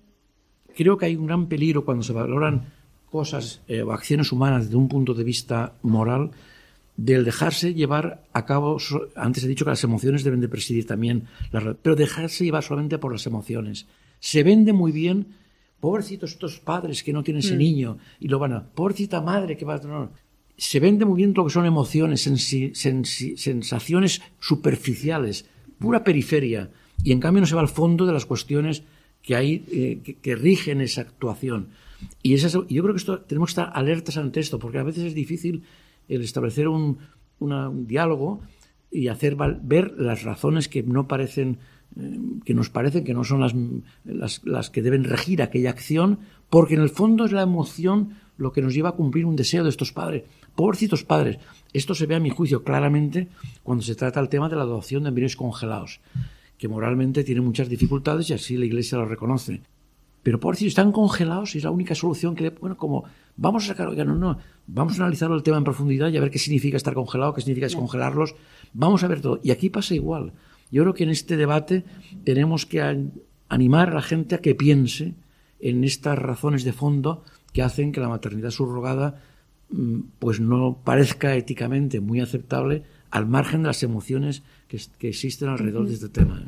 [0.76, 2.64] creo que hay un gran peligro cuando se valoran
[3.12, 6.32] cosas eh, o acciones humanas desde un punto de vista moral
[6.98, 8.78] del dejarse llevar a cabo,
[9.16, 12.98] antes he dicho que las emociones deben de presidir también, la, pero dejarse llevar solamente
[12.98, 13.86] por las emociones.
[14.20, 15.28] Se vende muy bien
[15.86, 17.58] Pobrecitos estos padres que no tienen ese mm.
[17.58, 18.64] niño y lo van a.
[18.64, 20.10] Pobrecita madre que va a.
[20.58, 25.46] Se vende muy bien lo que son emociones, sensaciones superficiales,
[25.80, 26.72] pura periferia.
[27.04, 28.84] Y en cambio no se va al fondo de las cuestiones
[29.22, 31.70] que hay eh, que, rigen esa actuación.
[32.22, 35.64] Y yo creo que tenemos que estar alertas ante esto, porque a veces es difícil
[36.08, 37.00] el establecer un,
[37.88, 38.42] diálogo
[38.92, 41.58] y hacer ver las razones que no parecen
[42.00, 43.42] eh, que nos parecen que no son
[44.04, 48.52] las, las, que deben regir aquella acción, porque en el fondo es la emoción lo
[48.52, 50.24] que nos lleva a cumplir un deseo de estos padres.
[50.56, 51.38] Pobrecitos padres.
[51.74, 53.28] Esto se ve a mi juicio claramente
[53.64, 56.00] cuando se trata el tema de la adopción de embriones congelados,
[56.58, 59.62] que moralmente tiene muchas dificultades y así la Iglesia lo reconoce.
[60.24, 63.04] Pero pobrecitos, están congelados y es la única solución que, le, bueno, como
[63.38, 66.32] vamos a sacar, no, no, vamos a analizar el tema en profundidad y a ver
[66.32, 68.36] qué significa estar congelado, qué significa descongelarlos,
[68.74, 69.40] vamos a ver todo.
[69.44, 70.34] Y aquí pasa igual.
[70.72, 71.84] Yo creo que en este debate
[72.24, 72.82] tenemos que
[73.50, 75.14] animar a la gente a que piense
[75.60, 77.24] en estas razones de fondo
[77.56, 79.22] que hacen que la maternidad subrogada
[79.70, 85.88] mm, pues no parezca éticamente muy aceptable al margen de las emociones que, existen alrededor
[85.88, 86.46] de este tema.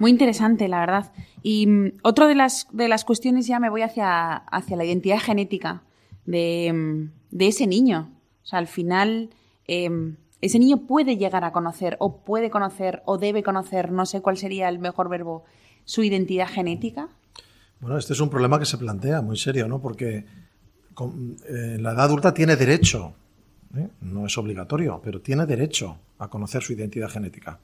[0.00, 1.12] Muy interesante, la verdad.
[1.44, 5.20] Y mm, otra de las, de las cuestiones ya me voy hacia, hacia la identidad
[5.20, 5.84] genética
[6.26, 8.10] de, mm, de ese niño.
[8.42, 9.30] O sea, al final,
[9.68, 14.20] em, ese niño puede llegar a conocer, o puede conocer, o debe conocer, no sé
[14.20, 15.44] cuál sería el mejor verbo,
[15.84, 17.08] su identidad genética.
[17.84, 19.78] Bueno, este es un problema que se plantea muy serio, ¿no?
[19.78, 23.12] Porque eh, la edad adulta tiene derecho,
[23.76, 23.88] ¿eh?
[24.00, 27.60] no es obligatorio, pero tiene derecho a conocer su identidad genética.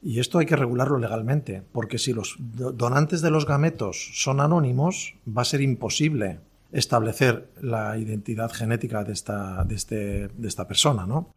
[0.00, 5.16] Y esto hay que regularlo legalmente, porque si los donantes de los gametos son anónimos,
[5.28, 6.40] va a ser imposible
[6.72, 11.34] establecer la identidad genética de esta, de este, de esta persona, ¿no?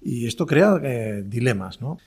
[0.00, 1.98] Y esto crea eh, dilemas, ¿no?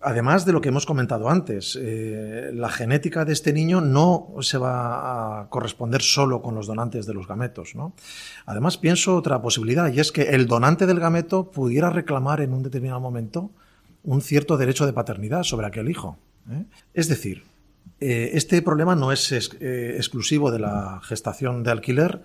[0.00, 4.58] Además de lo que hemos comentado antes, eh, la genética de este niño no se
[4.58, 7.74] va a corresponder solo con los donantes de los gametos.
[8.44, 12.62] Además, pienso otra posibilidad, y es que el donante del gameto pudiera reclamar en un
[12.62, 13.50] determinado momento
[14.04, 16.18] un cierto derecho de paternidad sobre aquel hijo.
[16.94, 17.42] Es decir,
[18.00, 22.22] eh, este problema no es eh, exclusivo de la gestación de alquiler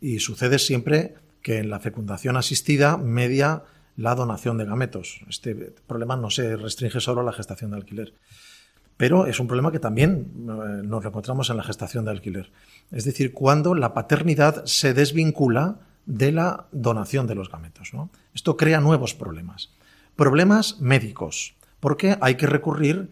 [0.00, 3.62] y sucede siempre que en la fecundación asistida media
[3.96, 5.20] la donación de gametos.
[5.28, 5.54] Este
[5.86, 8.14] problema no se restringe solo a la gestación de alquiler.
[8.96, 12.50] Pero es un problema que también eh, nos encontramos en la gestación de alquiler.
[12.90, 17.92] Es decir, cuando la paternidad se desvincula de la donación de los gametos.
[18.32, 19.72] Esto crea nuevos problemas.
[20.14, 23.10] Problemas médicos, porque hay que recurrir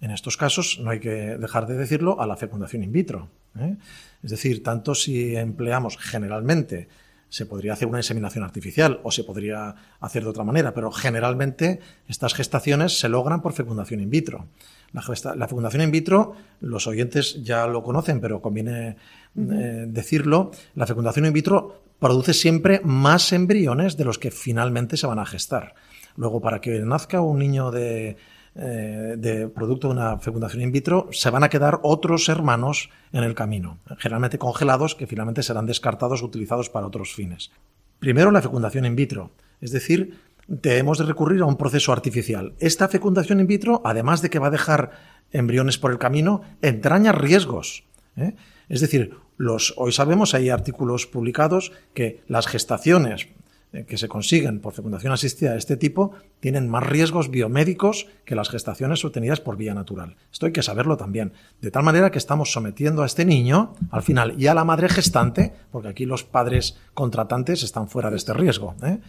[0.00, 3.30] en estos casos, no hay que dejar de decirlo, a la fecundación in vitro.
[3.58, 3.76] ¿eh?
[4.22, 6.88] Es decir, tanto si empleamos generalmente,
[7.34, 11.80] se podría hacer una inseminación artificial o se podría hacer de otra manera, pero generalmente
[12.06, 14.46] estas gestaciones se logran por fecundación in vitro.
[14.92, 15.02] La,
[15.48, 18.96] fecundación in vitro, los oyentes ya lo conocen, pero conviene
[19.36, 25.08] eh, decirlo, la fecundación in vitro produce siempre más embriones de los que finalmente se
[25.08, 25.74] van a gestar.
[26.14, 28.16] Luego, para que nazca un niño de
[28.56, 33.24] eh, de producto de una fecundación in vitro, se van a quedar otros hermanos en
[33.24, 37.50] el camino, generalmente congelados, que finalmente serán descartados o utilizados para otros fines.
[37.98, 42.54] Primero, la fecundación in vitro, es decir, debemos de recurrir a un proceso artificial.
[42.60, 44.92] Esta fecundación in vitro, además de que va a dejar
[45.32, 47.84] embriones por el camino, entraña riesgos.
[48.16, 48.36] ¿eh?
[48.68, 53.28] Es decir, los, hoy sabemos, hay artículos publicados que las gestaciones
[53.82, 58.48] que se consiguen por fecundación asistida de este tipo tienen más riesgos biomédicos que las
[58.48, 60.16] gestaciones obtenidas por vía natural.
[60.32, 61.32] Esto hay que saberlo también.
[61.60, 64.88] De tal manera que estamos sometiendo a este niño, al final, y a la madre
[64.88, 68.76] gestante, porque aquí los padres contratantes están fuera de este riesgo.
[68.84, 69.00] ¿eh?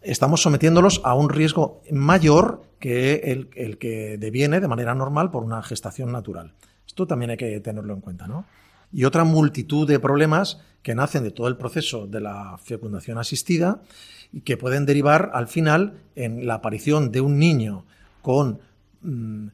[0.00, 5.44] Estamos sometiéndolos a un riesgo mayor que el, el que deviene de manera normal por
[5.44, 6.54] una gestación natural.
[6.86, 8.46] Esto también hay que tenerlo en cuenta, ¿no?
[8.92, 13.82] Y otra multitud de problemas que nacen de todo el proceso de la fecundación asistida
[14.32, 17.84] y que pueden derivar al final en la aparición de un niño
[18.22, 18.60] con
[19.02, 19.48] mm,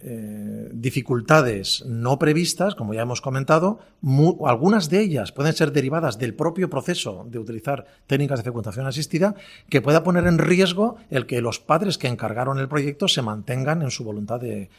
[0.00, 3.80] eh, dificultades no previstas, como ya hemos comentado,
[4.46, 9.34] algunas de ellas pueden ser derivadas del propio proceso de utilizar técnicas de fecundación asistida,
[9.68, 13.82] que pueda poner en riesgo el que los padres que encargaron el proyecto se mantengan
[13.82, 14.70] en su voluntad de,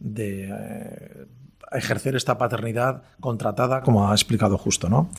[0.00, 1.26] eh,
[1.74, 5.10] ejercer esta paternidad contratada, como ha explicado justo, ¿no?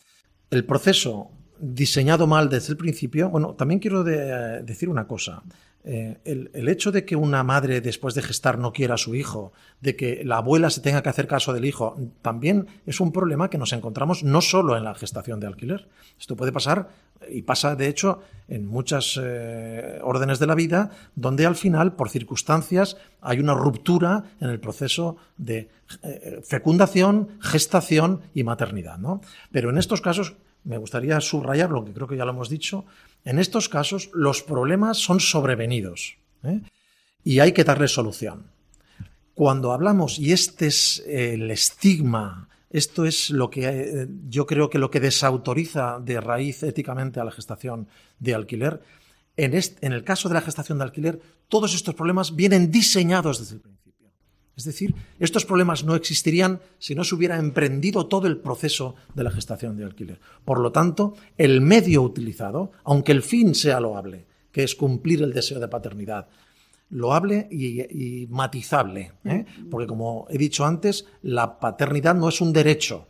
[0.50, 5.44] El proceso diseñado mal desde el principio, bueno, también quiero decir una cosa.
[5.86, 9.52] Eh, el, hecho de que una madre después de gestar no quiera a su hijo,
[9.82, 13.50] de que la abuela se tenga que hacer caso del hijo, también es un problema
[13.50, 15.90] que nos encontramos no solo en la gestación de alquiler.
[16.18, 16.88] Esto puede pasar
[17.30, 22.10] y pasa de hecho en muchas eh, órdenes de la vida donde al final por
[22.10, 25.70] circunstancias hay una ruptura en el proceso de
[26.02, 28.98] eh, fecundación, gestación y maternidad.
[29.00, 29.20] ¿no?
[29.52, 32.86] Pero en estos casos me gustaría subrayar lo que creo que ya lo hemos dicho,
[33.26, 36.62] en estos casos los problemas son sobrevenidos ¿eh?
[37.24, 38.48] y hay que darles solución.
[39.34, 44.78] Cuando hablamos, y este es el estigma, esto es lo que eh, yo creo que
[44.78, 47.88] lo que desautoriza de raíz éticamente a la gestación
[48.20, 48.82] de alquiler,
[49.36, 53.56] en, en el caso de la gestación de alquiler, todos estos problemas vienen diseñados desde
[53.56, 53.83] el principio.
[54.56, 59.24] Es decir, estos problemas no existirían si no se hubiera emprendido todo el proceso de
[59.24, 60.20] la gestación de alquiler.
[60.46, 65.34] Por lo tanto, el medio utilizado, aunque el fin sea loable, que es cumplir el
[65.34, 66.28] deseo de paternidad,
[66.92, 69.46] loable y, matizable, ¿eh?
[69.72, 73.08] porque como he dicho antes, la paternidad no es un derecho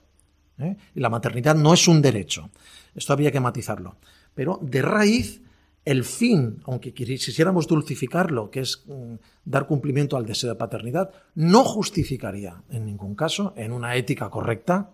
[0.57, 0.77] ¿eh?
[0.95, 2.49] y la maternidad no es un derecho.
[2.95, 3.97] Esto había que matizarlo.
[4.33, 5.41] Pero de raíz
[5.86, 9.15] el fin, aunque quisiéramos dulcificarlo, que es mm,
[9.45, 14.91] dar cumplimiento al deseo de paternidad, no justificaría en ningún caso, en una ética correcta,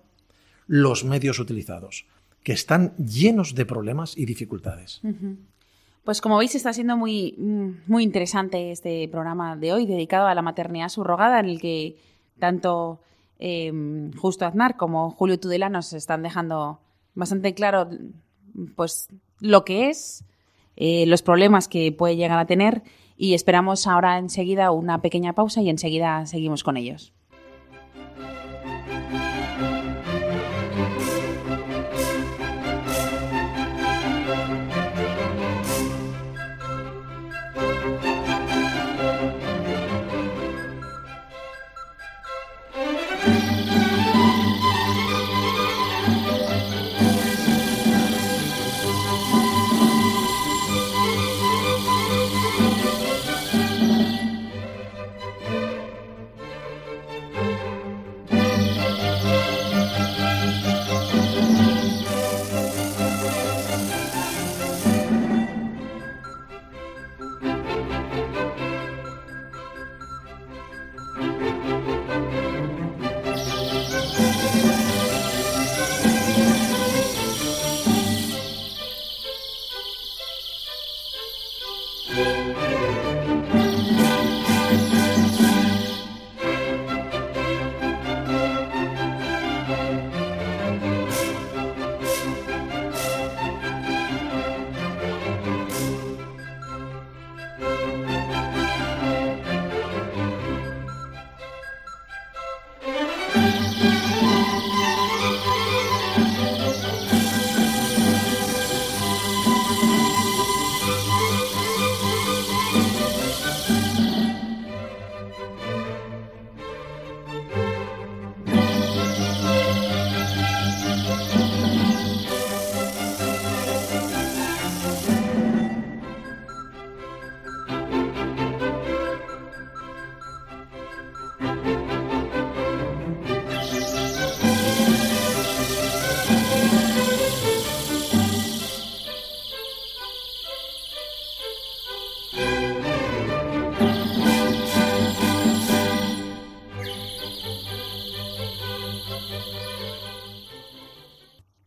[0.68, 2.06] los medios utilizados,
[2.44, 5.02] que están llenos de problemas y dificultades.
[6.04, 10.34] Pues como veis está siendo muy, mm, muy interesante este programa de hoy dedicado a
[10.34, 11.98] la maternidad subrogada en el que
[12.40, 13.00] tanto
[13.38, 16.80] em, Justo Aznar como Julio Tudela nos están dejando
[17.16, 17.90] bastante claro
[18.76, 19.08] pues
[19.40, 20.26] lo que es,
[20.80, 22.82] eh, los problemas que puede llegar a tener
[23.18, 27.14] y esperamos ahora enseguida una pequeña pausa y enseguida seguimos con ellos.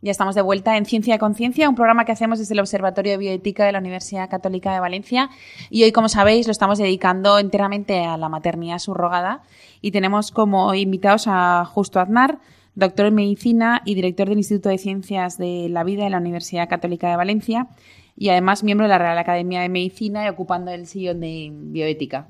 [0.04, 3.12] Ya estamos de vuelta en Ciencia y Conciencia, un programa que hacemos desde el Observatorio
[3.12, 5.30] de Bioética de la Universidad Católica de Valencia.
[5.70, 9.44] Y hoy, como sabéis, lo estamos dedicando enteramente a la maternidad subrogada.
[9.80, 12.40] Y tenemos como invitados a Justo Aznar,
[12.74, 16.68] doctor en medicina y director del Instituto de Ciencias de la Vida de la Universidad
[16.68, 17.68] Católica de Valencia.
[18.16, 22.26] Y además miembro de la Real Academia de Medicina y ocupando el sillón de bioética.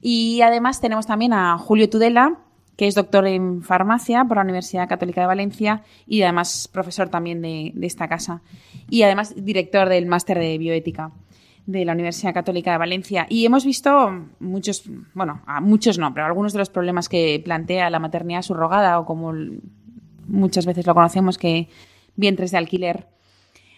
[0.00, 2.38] Y además tenemos también a Julio Tudela,
[2.76, 7.42] que es doctor en farmacia por la Universidad Católica de Valencia y además profesor también
[7.42, 8.42] de, esta casa.
[8.88, 11.12] Y además director del máster de bioética
[11.66, 13.26] de la Universidad Católica de Valencia.
[13.28, 18.00] Y hemos visto muchos, bueno, muchos no, pero algunos de los problemas que plantea la
[18.00, 19.32] maternidad subrogada o como
[20.26, 21.68] muchas veces lo conocemos que
[22.16, 23.08] vientres de alquiler.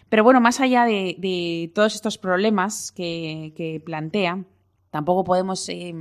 [0.08, 4.44] Pero bueno, más allá de, todos estos problemas que, plantea,
[4.90, 5.94] tampoco podemos eh,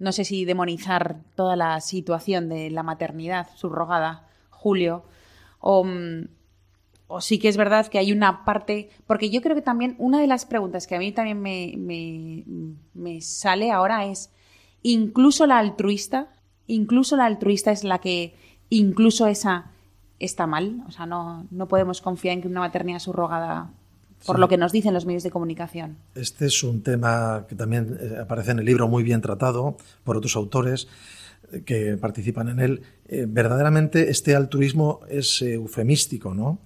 [0.00, 5.04] no sé si demonizar toda la situación de la maternidad subrogada, Julio,
[5.60, 5.86] o,
[7.06, 10.18] o sí que es verdad que hay una parte, porque yo creo que también una
[10.18, 11.74] de las preguntas que a mí también me,
[12.94, 14.32] me, sale ahora es,
[14.82, 16.28] incluso la altruista,
[16.66, 18.34] incluso la altruista es la que,
[18.70, 19.70] incluso esa
[20.18, 23.70] está mal, o sea, no, no podemos confiar en que una maternidad subrogada
[24.26, 25.96] por lo que nos dicen los medios de comunicación.
[26.14, 30.16] Este es un tema que también eh, aparece en el libro muy bien tratado por
[30.16, 30.88] otros autores
[31.52, 32.82] eh, que participan en él.
[33.08, 36.60] Eh, verdaderamente este altruismo es eufemístico, ¿no?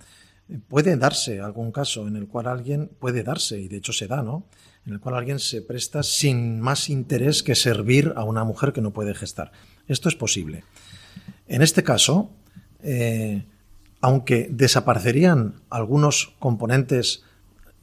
[0.69, 4.23] puede darse algún caso en el cual alguien puede darse, y de hecho se da,
[4.23, 4.45] ¿no?
[4.87, 8.83] En el cual alguien se presta sin más interés que servir a una mujer que
[8.83, 9.53] no puede gestar.
[9.89, 10.65] Esto es posible.
[11.49, 12.31] En este caso,
[12.83, 13.45] eh,
[14.03, 17.25] aunque desaparecerían algunos componentes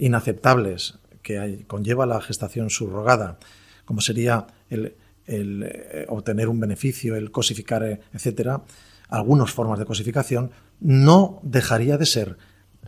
[0.02, 3.38] inaceptables que conlleva la gestación subrogada,
[3.86, 4.96] como sería el,
[5.28, 8.64] eh, obtener un beneficio, el cosificar, eh, etcétera,
[9.10, 12.38] algunas formas de cosificación, no dejaría de ser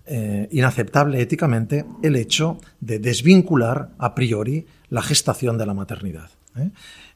[0.05, 6.29] eh, inaceptable éticamente el hecho de desvincular a priori la gestación de la maternidad.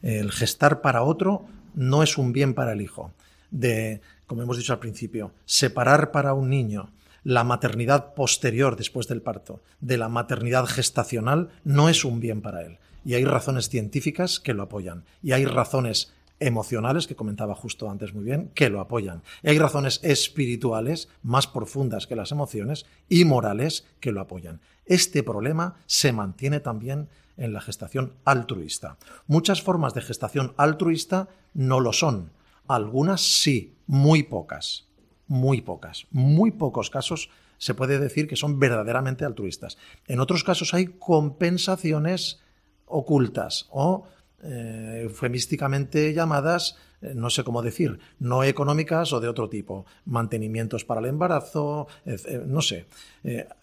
[0.02, 3.12] El gestar para otro no es un bien para el hijo.
[3.50, 6.90] De, como hemos dicho al principio, separar para un niño
[7.28, 12.62] la maternidad posterior después del parto de la maternidad gestacional no es un bien para
[12.62, 12.78] él.
[13.04, 15.04] Y hay razones científicas que lo apoyan.
[15.22, 19.22] Y hay razones emocionales, que comentaba justo antes muy bien, que lo apoyan.
[19.42, 24.62] Y hay razones espirituales más profundas que las emociones y morales que lo apoyan.
[24.86, 28.96] Este problema se mantiene también en la gestación altruista.
[29.26, 32.30] Muchas formas de gestación altruista no lo son.
[32.68, 34.87] Algunas sí, muy pocas.
[35.28, 36.06] Muy pocas.
[36.10, 39.78] Muy pocos casos se puede decir que son verdaderamente altruistas.
[40.06, 42.40] En otros casos hay compensaciones
[42.86, 44.04] ocultas o
[44.42, 50.84] eh, eufemísticamente llamadas, eh, no sé cómo decir, no económicas o de otro tipo, mantenimientos
[50.84, 52.86] para el embarazo, eh, no sé,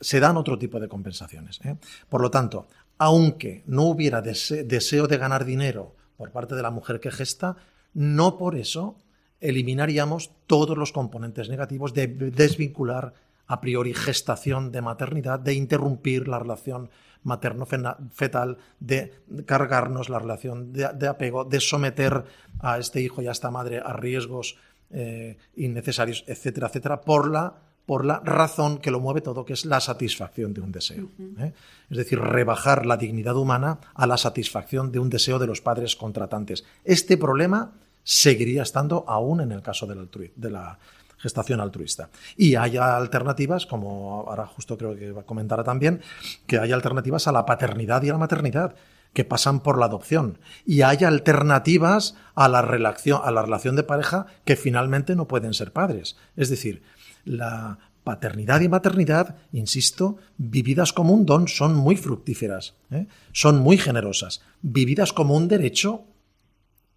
[0.01, 1.61] se dan otro tipo de compensaciones.
[2.09, 6.99] Por lo tanto, aunque no hubiera deseo de ganar dinero por parte de la mujer
[6.99, 7.55] que gesta,
[7.93, 8.97] no por eso
[9.41, 13.13] eliminaríamos todos los componentes negativos de desvincular
[13.47, 16.89] a priori gestación de maternidad, de interrumpir la relación
[17.23, 19.13] materno-fetal, de
[19.45, 22.23] cargarnos la relación de, apego, de someter
[22.59, 24.57] a este hijo y a esta madre a riesgos
[24.91, 27.55] eh, innecesarios, etcétera, etcétera, por la,
[27.85, 31.09] por la razón que lo mueve todo, que es la satisfacción de un deseo.
[31.39, 31.53] ¿eh?
[31.89, 35.95] Es decir, rebajar la dignidad humana a la satisfacción de un deseo de los padres
[35.95, 36.63] contratantes.
[36.83, 37.73] Este problema
[38.05, 40.79] seguiría estando aún en el caso de la
[41.17, 42.09] gestación altruista.
[42.37, 46.01] Y haya alternativas, como ahora justo creo que comentará también,
[46.45, 48.75] que haya alternativas a la paternidad y a la maternidad
[49.13, 53.83] que pasan por la adopción y haya alternativas a la relación a la relación de
[53.83, 56.17] pareja que finalmente no pueden ser padres.
[56.35, 56.83] Es decir,
[57.23, 63.07] la paternidad y maternidad, insisto, vividas como un don, son muy fructíferas, ¿eh?
[63.31, 64.41] son muy generosas.
[64.61, 66.03] Vividas como un derecho,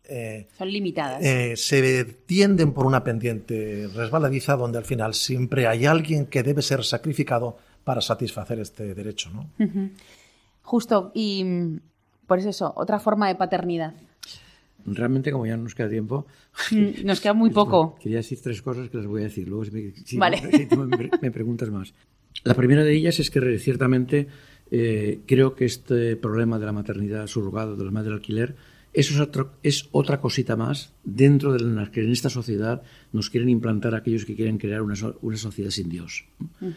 [0.08, 1.22] eh, Son limitadas.
[1.22, 6.62] Eh, se tienden por una pendiente resbaladiza donde al final siempre hay alguien que debe
[6.62, 9.30] ser sacrificado para satisfacer este derecho.
[9.30, 9.50] ¿no?
[10.62, 11.80] Justo, y mm,
[12.26, 13.94] por eso, otra forma de paternidad.
[14.84, 16.26] Realmente, como ya no nos queda tiempo.
[16.70, 17.96] Mm, nos queda muy poco.
[18.00, 19.48] Quería decir tres cosas que las voy a decir.
[19.48, 20.18] Luego, si
[21.20, 21.92] me, preguntas más.
[22.44, 24.28] La primera de ellas es que ciertamente
[24.70, 28.54] eh, creo que este problema de la maternidad surrogada, de la madre alquiler,
[28.98, 32.82] eso es, otro, es otra cosita más dentro de la que en esta sociedad
[33.12, 36.24] nos quieren implantar aquellos que quieren crear una, una sociedad sin Dios.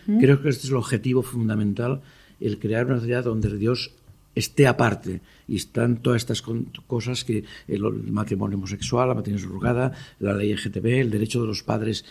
[0.05, 2.01] Creo que este es el objetivo fundamental,
[2.39, 3.95] el crear una sociedad donde Dios
[4.35, 10.33] esté aparte y están todas estas cosas que el, matrimonio homosexual, la matrimonio surrogada, la
[10.33, 12.05] ley LGTB, el derecho de los padres,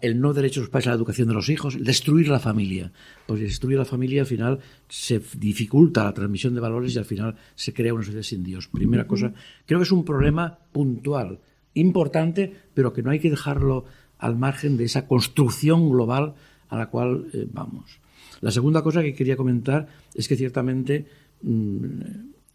[0.00, 2.38] el no derecho de los padres a la educación de los hijos, el destruir la
[2.38, 2.92] familia.
[3.26, 7.36] Porque destruir la familia al final se dificulta la transmisión de valores y al final
[7.54, 8.68] se crea una sociedad sin Dios.
[8.68, 9.32] Primera cosa,
[9.66, 11.40] creo que es un problema puntual,
[11.74, 13.86] importante, pero que no hay que dejarlo
[14.18, 16.34] al margen de esa construcción global
[16.68, 18.00] a la cual eh, vamos.
[18.40, 21.06] La segunda cosa que quería comentar es que ciertamente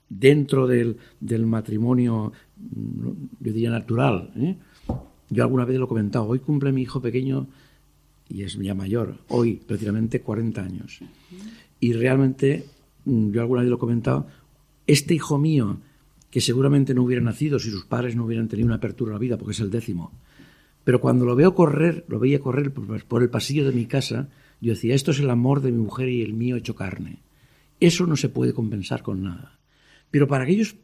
[0.09, 0.97] dentro del,
[1.45, 3.07] matrimonio, mm,
[3.39, 4.31] yo diría natural.
[4.35, 4.57] ¿eh?
[5.29, 7.47] Yo alguna vez lo he comentado, hoy cumple mi hijo pequeño,
[8.29, 10.99] y es ya mayor, hoy prácticamente 40 años.
[11.79, 12.65] Y realmente,
[13.05, 14.27] mm, yo alguna vez lo he comentado,
[14.85, 15.79] este hijo mío,
[16.29, 19.19] que seguramente no hubiera nacido si sus padres no hubieran tenido una apertura a la
[19.19, 20.11] vida, porque es el décimo,
[20.83, 24.29] pero cuando lo veo correr, lo veía correr por el pasillo de mi casa,
[24.61, 27.19] yo decía, esto es el amor de mi mujer y el mío hecho carne.
[27.79, 29.59] Eso no se puede compensar con nada.
[30.09, 30.75] Pero para aquellos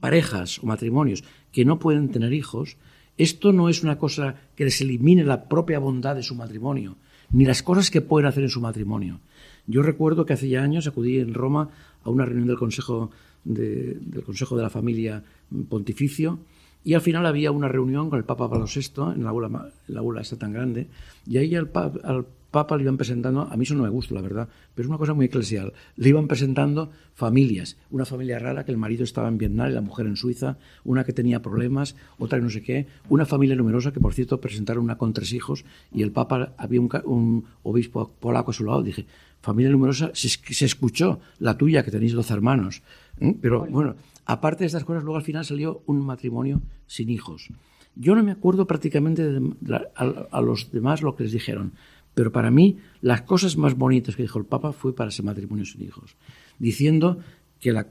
[0.00, 2.76] parejas o matrimonios que no pueden tener hijos,
[3.16, 6.96] esto no es una cosa que les elimine la propia bondad de su matrimonio,
[7.30, 9.20] ni las cosas que pueden hacer en su matrimonio.
[9.66, 11.68] Yo recuerdo que hace ya años acudí en Roma
[12.02, 13.10] a una reunión del Consejo
[13.44, 15.22] de, del Consejo de la Familia
[15.68, 16.40] Pontificio
[16.84, 20.20] y al final había una reunión con el Papa Pablo VI en la aula, la
[20.20, 20.88] esta tan grande
[21.26, 21.70] y ahí al,
[22.02, 24.88] al Papa le iban presentando, a mí eso no me gusta, la verdad, pero es
[24.90, 29.26] una cosa muy eclesial, le iban presentando familias, una familia rara que el marido estaba
[29.28, 32.62] en Vietnam y la mujer en Suiza, una que tenía problemas, otra que no sé
[32.62, 36.52] qué, una familia numerosa que por cierto presentaron una con tres hijos y el Papa
[36.58, 39.06] había un, obispo polaco a su lado, dije,
[39.40, 42.82] familia numerosa, se, se escuchó la tuya que tenéis dos hermanos,
[43.18, 43.34] ¿eh?
[43.40, 43.96] pero bueno,
[44.26, 47.48] aparte de estas cosas, luego al final salió un matrimonio sin hijos.
[47.94, 49.22] Yo no me acuerdo prácticamente
[50.30, 51.72] a los demás lo que les dijeron,
[52.14, 55.64] pero para mí, las cosas más bonitas que dijo el Papa fue para ese matrimonio
[55.64, 56.16] sin hijos,
[56.58, 57.18] diciendo
[57.60, 57.86] que la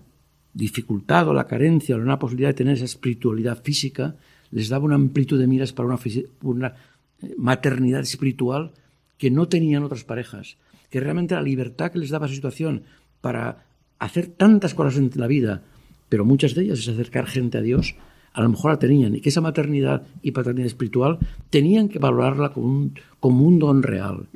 [0.53, 4.15] dificultad o la carencia o la posibilidad de tener esa espiritualidad física
[4.51, 5.97] les daba una amplitud de miras para
[6.41, 6.75] una,
[7.21, 8.71] eh, maternidad espiritual
[9.17, 10.57] que no tenían otras parejas,
[10.89, 12.83] que realmente la libertad que les daba esa situación
[13.21, 13.65] para
[13.97, 15.63] hacer tantas cosas en la vida,
[16.09, 17.95] pero muchas de ellas es acercar gente a Dios,
[18.33, 21.19] a lo mejor la tenían, y que esa maternidad y paternidad espiritual
[21.49, 24.27] tenían que valorarla como un, como un don real.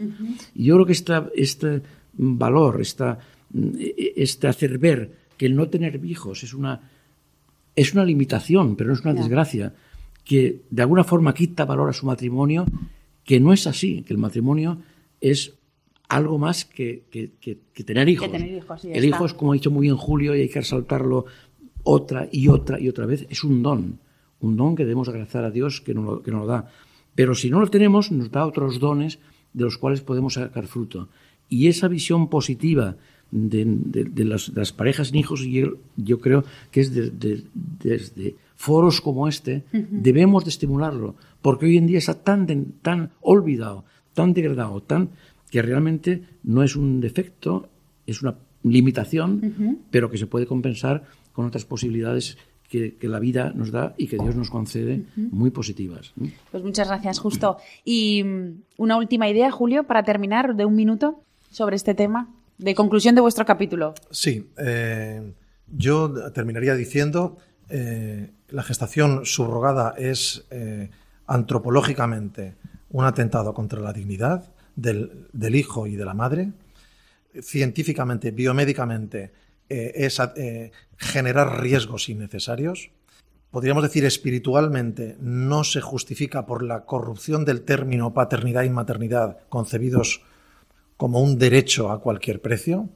[0.54, 1.82] Y yo creo que esta, este
[2.14, 3.20] valor, esta,
[4.16, 6.82] este hacer ver que el no tener hijos es una,
[7.76, 9.74] es una limitación, pero no es una desgracia,
[10.24, 12.66] que de alguna forma quita valor a su matrimonio,
[13.24, 14.80] que no es así, que el matrimonio
[15.22, 15.54] es
[16.10, 17.04] algo más que,
[17.86, 18.30] tener hijos.
[18.84, 21.26] el hijo es, como ha dicho muy bien Julio, y hay que resaltarlo
[21.86, 24.00] otra y otra y otra vez, es un don,
[24.42, 26.68] un don que debemos agradecer a Dios que nos lo, que nos lo da.
[27.16, 29.20] Pero si no lo tenemos, nos da otros dones
[29.54, 31.08] de los cuales podemos sacar fruto.
[31.48, 32.98] Y esa visión positiva
[33.32, 40.44] de, las, parejas sin hijos, yo, yo creo que es desde foros como este, debemos
[40.44, 42.48] de estimularlo, porque hoy en día está tan,
[42.82, 45.10] tan olvidado, tan degradado, tan
[45.52, 47.70] que realmente no es un defecto,
[48.08, 51.04] es una limitación, pero que se puede compensar
[51.36, 52.38] con otras posibilidades
[52.70, 56.14] que, la vida nos da y que Dios nos concede muy positivas.
[56.52, 57.58] Pues muchas gracias, Justo.
[57.84, 62.74] Y mm, una última idea, Julio, para terminar de un minuto sobre este tema, de
[62.74, 63.94] conclusión de vuestro capítulo.
[64.12, 65.34] Sí, eh,
[65.68, 67.38] yo terminaría diciendo
[67.70, 70.90] eh, la gestación subrogada es eh,
[71.28, 72.56] antropológicamente
[72.92, 76.52] un atentado contra la dignidad del, del hijo y de la madre,
[77.42, 79.32] científicamente, biomédicamente,
[79.70, 82.92] eh, es eh, generar riesgos innecesarios.
[83.52, 90.22] Podríamos decir espiritualmente no se justifica por la corrupción del término paternidad y maternidad concebidos
[90.98, 92.90] como un derecho a cualquier precio.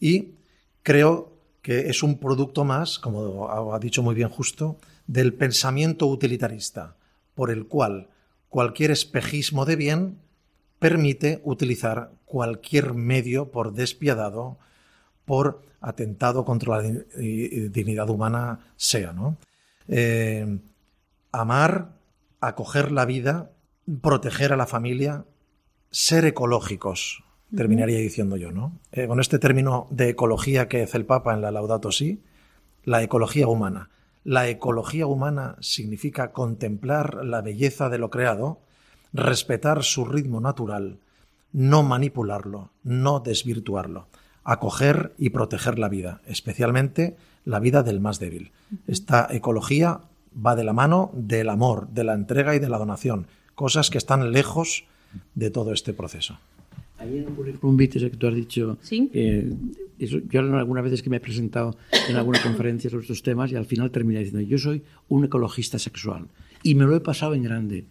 [0.00, 0.34] Y
[0.82, 1.32] creo
[1.62, 6.96] que es un producto más, como ha dicho muy bien justo, del pensamiento utilitarista,
[7.34, 8.08] por el cual
[8.48, 10.18] cualquier espejismo de bien
[10.78, 14.58] permite utilizar cualquier medio, por despiadado,
[15.24, 19.12] por atentado contra la dignidad humana sea.
[19.12, 19.36] ¿no?
[19.88, 20.58] Eh,
[21.32, 21.92] amar,
[22.40, 23.50] acoger la vida,
[24.00, 25.24] proteger a la familia,
[25.90, 27.22] ser ecológicos,
[27.54, 28.50] terminaría diciendo yo.
[28.50, 28.78] ¿no?
[28.92, 32.22] Eh, con este término de ecología que hace el Papa en la Laudato Si,
[32.84, 33.90] la ecología humana.
[34.24, 38.60] La ecología humana significa contemplar la belleza de lo creado,
[39.12, 40.98] respetar su ritmo natural,
[41.52, 44.08] no manipularlo, no desvirtuarlo
[44.44, 48.52] acoger y proteger la vida, especialmente la vida del más débil.
[48.86, 50.00] Esta ecología
[50.34, 53.98] va de la mano del amor, de la entrega y de la donación, cosas que
[53.98, 54.84] están lejos
[55.34, 56.38] de todo este proceso.
[56.98, 59.10] Ahí en un que tú has dicho, ¿Sí?
[59.98, 61.76] yo algunas veces que me he presentado
[62.08, 65.78] en alguna conferencia sobre estos temas y al final termina diciendo, yo soy un ecologista
[65.78, 66.28] sexual
[66.62, 67.84] y me lo he pasado en grande.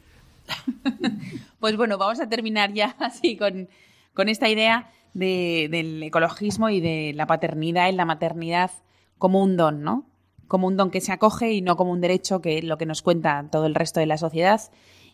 [1.59, 3.67] pues bueno, vamos a terminar ya así con,
[4.13, 8.72] con esta idea del ecologismo y de la paternidad y la maternidad
[9.18, 10.05] como un don, ¿no?
[10.47, 12.86] Como un don que se acoge y no como un derecho, que es lo que
[12.86, 14.61] nos cuenta todo el resto de la sociedad.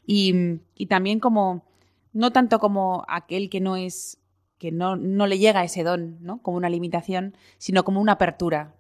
[0.06, 1.64] Y, también como,
[2.14, 4.18] no tanto como aquel que no es,
[4.58, 6.42] que no, no le llega ese don, ¿no?
[6.42, 8.74] Como una limitación, sino como una apertura.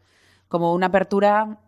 [0.47, 1.59] Como una apertura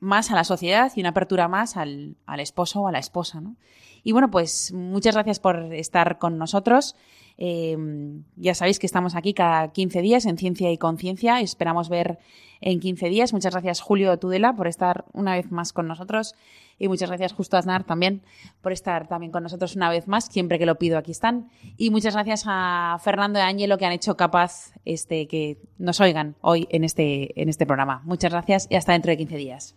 [0.00, 3.40] más a la sociedad y una apertura más al, al esposo o a la esposa,
[3.40, 3.56] ¿no?
[4.02, 6.94] Y bueno, pues muchas gracias por estar con nosotros.
[7.36, 11.40] Em, ya sabéis que estamos aquí cada 15 días en Ciencia y Conciencia.
[11.40, 12.18] Esperamos ver
[12.60, 13.32] en 15 días.
[13.32, 16.34] Muchas gracias, Julio Tudela, por estar una vez más con nosotros.
[16.78, 18.22] Y muchas gracias, Justo Aznar, también
[18.60, 20.26] por estar también con nosotros una vez más.
[20.26, 21.50] Siempre que lo pido, aquí están.
[21.76, 26.36] Y muchas gracias a Fernando y Ángelo que han hecho capaz este, que nos oigan
[26.40, 28.02] hoy en este, en este programa.
[28.04, 29.76] Muchas gracias y hasta dentro de 15 días.